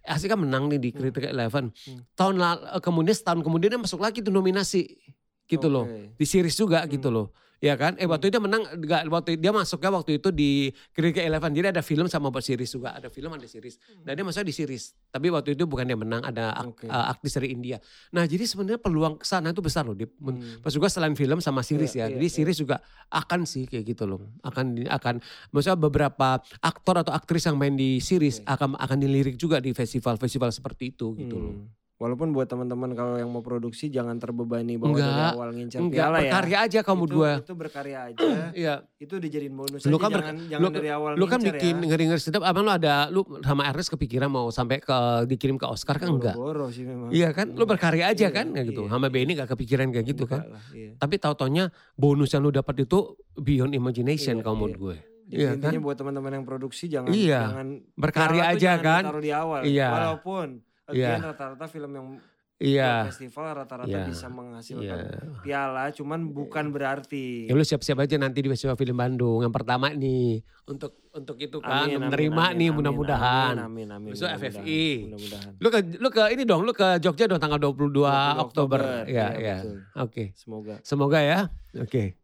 Asia 0.00 0.30
kan 0.30 0.38
menang 0.38 0.70
nih 0.70 0.78
di 0.78 0.88
Hmm. 0.94 0.98
Critical 1.02 1.30
Eleven. 1.34 1.64
Hmm. 1.74 2.00
Tahun 2.14 2.34
lalu 2.34 2.60
kemudian 2.80 3.12
setahun 3.12 3.40
kemudian 3.42 3.74
dia 3.74 3.80
masuk 3.80 4.00
lagi 4.00 4.22
tuh 4.22 4.30
nominasi 4.30 4.86
gitu 5.44 5.66
loh. 5.66 5.84
Oke. 5.84 6.14
Di 6.16 6.24
series 6.24 6.54
juga 6.54 6.86
Hmm. 6.86 6.90
gitu 6.90 7.10
loh. 7.10 7.34
Ya 7.56 7.72
kan? 7.72 7.96
Eh 7.96 8.04
waktu 8.04 8.28
itu 8.28 8.36
dia 8.36 8.42
menang 8.42 8.68
enggak 8.68 9.08
waktu 9.08 9.40
dia 9.40 9.48
masuknya 9.48 9.88
waktu 9.88 10.20
itu 10.20 10.28
di 10.28 10.68
Critical 10.92 11.24
Eleven. 11.24 11.52
Jadi 11.52 11.66
ada 11.72 11.80
film 11.80 12.04
sama 12.04 12.28
series 12.36 12.68
juga. 12.68 12.92
Ada 12.92 13.08
film 13.08 13.32
ada 13.32 13.48
series. 13.48 13.80
Nah 14.04 14.12
dia 14.12 14.20
masuknya 14.22 14.48
di 14.48 14.54
series. 14.54 14.92
Tapi 15.08 15.32
waktu 15.32 15.56
itu 15.56 15.64
bukan 15.64 15.84
dia 15.84 15.96
menang 15.96 16.20
ada 16.20 16.52
ak- 16.52 16.68
Oke. 16.68 16.86
uh, 16.86 17.08
aktris 17.08 17.32
dari 17.32 17.56
India. 17.56 17.80
Nah 18.12 18.28
jadi 18.28 18.44
sebenarnya 18.44 18.76
peluang 18.76 19.16
ke 19.16 19.24
sana 19.24 19.50
itu 19.50 19.64
besar 19.64 19.88
loh. 19.88 19.96
Dip. 19.96 20.12
Hmm. 20.20 20.60
Pas 20.60 20.68
juga 20.68 20.92
selain 20.92 21.16
film 21.16 21.40
sama 21.40 21.64
series 21.64 21.96
Iya, 21.96 22.04
ya. 22.04 22.06
iya, 22.06 22.14
Jadi 22.20 22.26
iya. 22.28 22.34
series 22.36 22.58
juga 22.60 22.76
akan 23.08 23.48
sih 23.48 23.64
kayak 23.64 23.84
gitu 23.88 24.04
loh. 24.04 24.20
Akan 24.44 24.76
akan 24.84 25.24
maksudnya 25.48 25.80
beberapa 25.80 26.36
aktor 26.60 27.00
atau 27.00 27.16
aktris 27.16 27.48
yang 27.48 27.56
main 27.56 27.72
di 27.72 27.98
series 27.98 28.44
Oke. 28.44 28.52
akan 28.52 28.76
akan 28.76 28.98
dilirik 29.00 29.34
juga 29.34 29.58
di 29.58 29.72
festival-festival 29.72 30.52
seperti 30.52 30.92
itu 30.92 31.16
gitu 31.16 31.36
loh. 31.36 31.54
Walaupun 31.96 32.28
buat 32.30 32.44
teman-teman 32.44 32.92
kalau 32.92 33.16
yang 33.16 33.26
mau 33.26 33.40
produksi 33.40 33.88
jangan 33.88 34.16
terbebani 34.16 34.76
bahwa 34.76 34.92
dari 34.92 35.08
Enggak, 35.08 35.32
awal 35.32 35.48
ngincar 35.50 35.78
Enggak 35.80 35.96
piala 35.96 36.12
ya. 36.12 36.20
berkarya 36.22 36.58
aja 36.60 36.80
kamu 36.82 37.02
itu, 37.02 37.10
dua. 37.10 37.30
Itu 37.38 37.54
berkarya 37.54 37.98
aja. 38.04 38.20
Iya. 38.54 38.74
itu 38.96 39.14
dijadiin 39.16 39.54
bonus 39.54 39.80
Lu 39.82 39.96
aja. 39.96 39.98
kan 39.98 40.10
ber- 40.10 40.20
jangan, 40.22 40.36
lu- 40.36 40.48
jangan 40.50 40.72
dari 40.74 40.90
awal 40.90 41.10
Lu 41.14 41.24
kan 41.24 41.40
bikin 41.40 41.74
ya. 41.74 41.86
ngeri-ngeri 41.88 42.20
sedap, 42.20 42.42
abang 42.42 42.62
lu 42.62 42.70
ada 42.70 43.08
lu 43.08 43.24
sama 43.40 43.64
Ernest 43.64 43.88
kepikiran 43.90 44.28
mau 44.28 44.48
sampai 44.50 44.76
ke 44.78 44.98
dikirim 45.24 45.56
ke 45.56 45.64
Oscar 45.64 45.96
kan 45.96 46.08
enggak? 46.10 46.36
Boro-boro 46.36 46.68
sih 46.68 46.84
memang. 46.84 47.08
Iya 47.08 47.32
kan, 47.32 47.48
lu 47.50 47.64
berkarya 47.64 48.08
aja 48.08 48.28
Iya, 48.28 48.34
kan 48.34 48.46
kayak 48.50 48.66
gitu. 48.68 48.82
iya, 48.82 48.90
Sama 48.90 49.06
iya. 49.06 49.12
Benny 49.12 49.32
gak 49.34 49.48
kepikiran 49.50 49.86
kayak 49.88 50.06
gitu 50.06 50.22
Enggak 50.22 50.36
kan. 50.38 50.52
lah, 50.52 50.64
iya. 50.70 50.90
Tapi 50.96 51.14
tahu-taunya 51.16 51.64
bonus 51.94 52.28
yang 52.30 52.42
lu 52.42 52.50
dapat 52.50 52.76
itu 52.78 52.98
beyond 53.34 53.72
imagination 53.72 54.36
Iya, 54.36 54.42
kalau 54.42 54.52
iya. 54.54 54.60
menurut 54.62 54.76
gue. 54.78 54.96
Jadi 55.26 55.36
Iya 55.38 55.48
intinya 55.54 55.72
kan? 55.72 55.82
buat 55.82 55.96
teman-teman 55.96 56.32
yang 56.34 56.44
produksi 56.44 56.84
jangan 56.86 57.08
Iya. 57.10 57.40
jangan 57.42 57.68
Berkarya 57.94 58.42
aja 58.46 58.60
jangan 58.60 58.84
kan? 58.84 59.02
ditaruh 59.02 59.22
di 59.22 59.32
awal. 59.34 59.60
Iya. 59.64 59.88
Walaupun 59.90 60.46
Iya. 60.88 61.08
again 61.12 61.26
rata-rata 61.26 61.66
film 61.66 61.92
yang 61.92 62.08
Iya. 62.56 63.04
buat 63.04 63.12
festival 63.12 63.44
rata-rata 63.52 63.84
Iya. 63.90 64.08
bisa 64.08 64.26
menghasilkan 64.26 64.96
Iya. 64.96 65.20
piala, 65.44 65.84
cuman 65.92 66.24
bukan 66.26 66.72
berarti. 66.72 67.44
Ya 67.44 67.52
lu 67.52 67.60
siap-siap 67.60 68.00
aja 68.00 68.16
nanti 68.16 68.40
di 68.40 68.48
Festival 68.48 68.74
Film 68.74 68.96
Bandung 68.96 69.44
yang 69.44 69.52
pertama 69.52 69.92
nih 69.92 70.40
untuk 70.64 70.96
untuk 71.12 71.36
itu 71.36 71.60
kan 71.60 71.84
Amin, 71.84 72.00
menerima 72.02 72.44
amin, 72.48 72.56
nih 72.56 72.68
mudah-mudahan. 72.72 73.60
Amin, 73.60 73.84
amin. 73.86 74.08
Besok 74.08 74.32
mudah-mudahan, 74.32 74.64
FFI. 74.64 74.84
Mudah-mudahan. 75.04 75.52
Lu 75.60 75.68
ke 75.68 75.78
lu 76.00 76.08
ke 76.08 76.22
ini 76.32 76.42
dong, 76.42 76.64
lu 76.64 76.72
ke 76.72 76.96
Jogja 76.96 77.28
dong 77.28 77.36
tanggal 77.36 77.60
22 77.60 78.08
22 78.08 78.40
Oktober. 78.40 78.80
Oktober, 78.80 78.80
Ya, 79.04 79.36
iya, 79.36 79.36
ya. 79.36 79.56
betul. 79.60 79.76
Oke. 80.00 80.24
Semoga. 80.32 80.74
Semoga 80.80 81.18
ya. 81.20 81.38
Oke. 81.76 82.16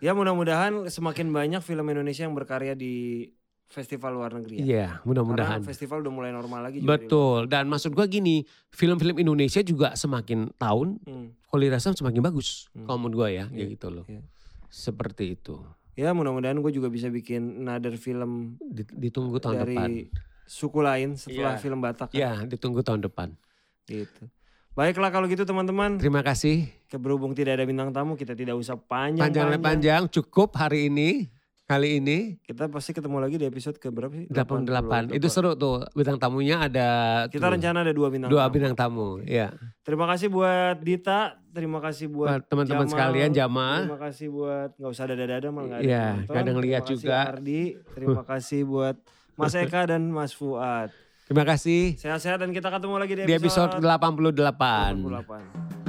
Ya 0.00 0.12
mudah-mudahan 0.12 0.88
semakin 0.88 1.28
banyak 1.28 1.60
film 1.60 1.88
Indonesia 1.88 2.28
yang 2.28 2.36
berkarya 2.36 2.76
di 2.76 3.28
festival 3.70 4.10
luar 4.12 4.34
negeri 4.34 4.54
ya. 4.56 4.62
Iya, 4.62 4.86
Karena 4.92 5.06
mudah-mudahan. 5.06 5.60
festival 5.62 6.02
udah 6.02 6.12
mulai 6.12 6.30
normal 6.30 6.60
lagi 6.60 6.82
juga 6.82 6.90
Betul. 6.92 7.46
Dan 7.46 7.70
maksud 7.70 7.94
gua 7.94 8.04
gini, 8.04 8.42
film-film 8.68 9.16
Indonesia 9.16 9.62
juga 9.62 9.94
semakin 9.94 10.50
tahun 10.54 10.98
Hmm. 11.00 11.28
kualitasnya 11.46 11.94
semakin 11.94 12.18
bagus. 12.20 12.66
Hmm. 12.72 12.84
Kalau 12.84 12.98
menurut 12.98 13.16
gua 13.16 13.28
ya, 13.30 13.46
Iya, 13.46 13.54
kayak 13.56 13.68
gitu 13.72 13.88
loh. 13.88 14.04
iya. 14.04 14.22
Seperti 14.66 15.34
itu. 15.34 15.54
Ya 15.94 16.10
mudah-mudahan 16.10 16.56
gue 16.56 16.72
juga 16.72 16.86
bisa 16.86 17.06
bikin 17.08 17.60
another 17.60 17.94
film 17.94 18.56
Di- 18.60 18.86
Ditunggu 18.88 19.36
tahun 19.36 19.56
dari 19.60 19.74
depan. 19.74 19.90
suku 20.44 20.78
lain 20.80 21.08
setelah 21.14 21.54
Iya. 21.54 21.60
film 21.60 21.78
Batak. 21.78 22.08
kan. 22.08 22.16
Ya, 22.16 22.32
ditunggu 22.42 22.80
tahun 22.80 23.02
depan. 23.02 23.34
Gitu. 23.84 24.30
Baiklah 24.70 25.10
kalau 25.10 25.26
gitu 25.26 25.42
teman-teman, 25.42 25.98
Terima 25.98 26.22
kasih. 26.22 26.70
berhubung 26.92 27.34
tidak 27.34 27.58
ada 27.58 27.66
bintang 27.66 27.90
tamu, 27.90 28.14
kita 28.14 28.32
tidak 28.32 28.54
usah 28.54 28.78
panjang-panjang. 28.78 29.50
Panjang-panjang 29.50 30.02
cukup 30.08 30.54
hari 30.54 30.86
ini. 30.86 31.26
Kali 31.70 32.02
ini 32.02 32.34
Kita 32.42 32.66
pasti 32.66 32.90
ketemu 32.90 33.22
lagi 33.22 33.38
di 33.38 33.46
episode 33.46 33.78
ke 33.78 33.94
berapa 33.94 34.10
sih? 34.10 34.26
88. 34.26 35.14
88. 35.14 35.14
Itu 35.14 35.30
seru 35.30 35.54
tuh. 35.54 35.86
Bintang 35.94 36.18
tamunya 36.18 36.66
ada 36.66 36.88
Kita 37.30 37.46
tuh, 37.46 37.54
rencana 37.54 37.86
ada 37.86 37.94
dua 37.94 38.10
bintang 38.10 38.26
dua 38.26 38.50
tamu. 38.50 38.54
bintang 38.58 38.74
tamu. 38.74 39.08
Ya. 39.22 39.54
Terima 39.86 40.10
kasih 40.10 40.34
buat 40.34 40.82
Dita, 40.82 41.38
terima 41.54 41.78
kasih 41.78 42.10
buat 42.10 42.42
teman-teman 42.50 42.90
sekalian 42.90 43.30
Jama. 43.30 43.86
Terima 43.86 44.02
kasih 44.02 44.26
buat 44.34 44.70
nggak 44.82 44.90
usah 44.90 45.04
dada-dada 45.06 45.46
malah 45.54 45.66
nggak 45.70 45.78
ada 45.78 45.86
Iya, 45.86 46.06
kadang 46.26 46.56
Terima 46.58 46.66
lihat 46.66 46.82
juga. 46.90 47.18
Ardi, 47.30 47.62
terima 47.94 48.22
kasih 48.34 48.60
buat 48.66 48.96
Mas 49.38 49.54
Eka 49.54 49.94
dan 49.94 50.02
Mas 50.10 50.34
Fuad. 50.34 50.90
Terima 51.30 51.46
kasih 51.46 51.94
Sehat-sehat 51.94 52.42
dan 52.42 52.50
kita 52.50 52.66
ketemu 52.66 52.98
lagi 52.98 53.14
di 53.14 53.22
di 53.30 53.34
episode 53.38 53.78
episode 53.78 54.34
88. 54.34 55.78
88. 55.78 55.79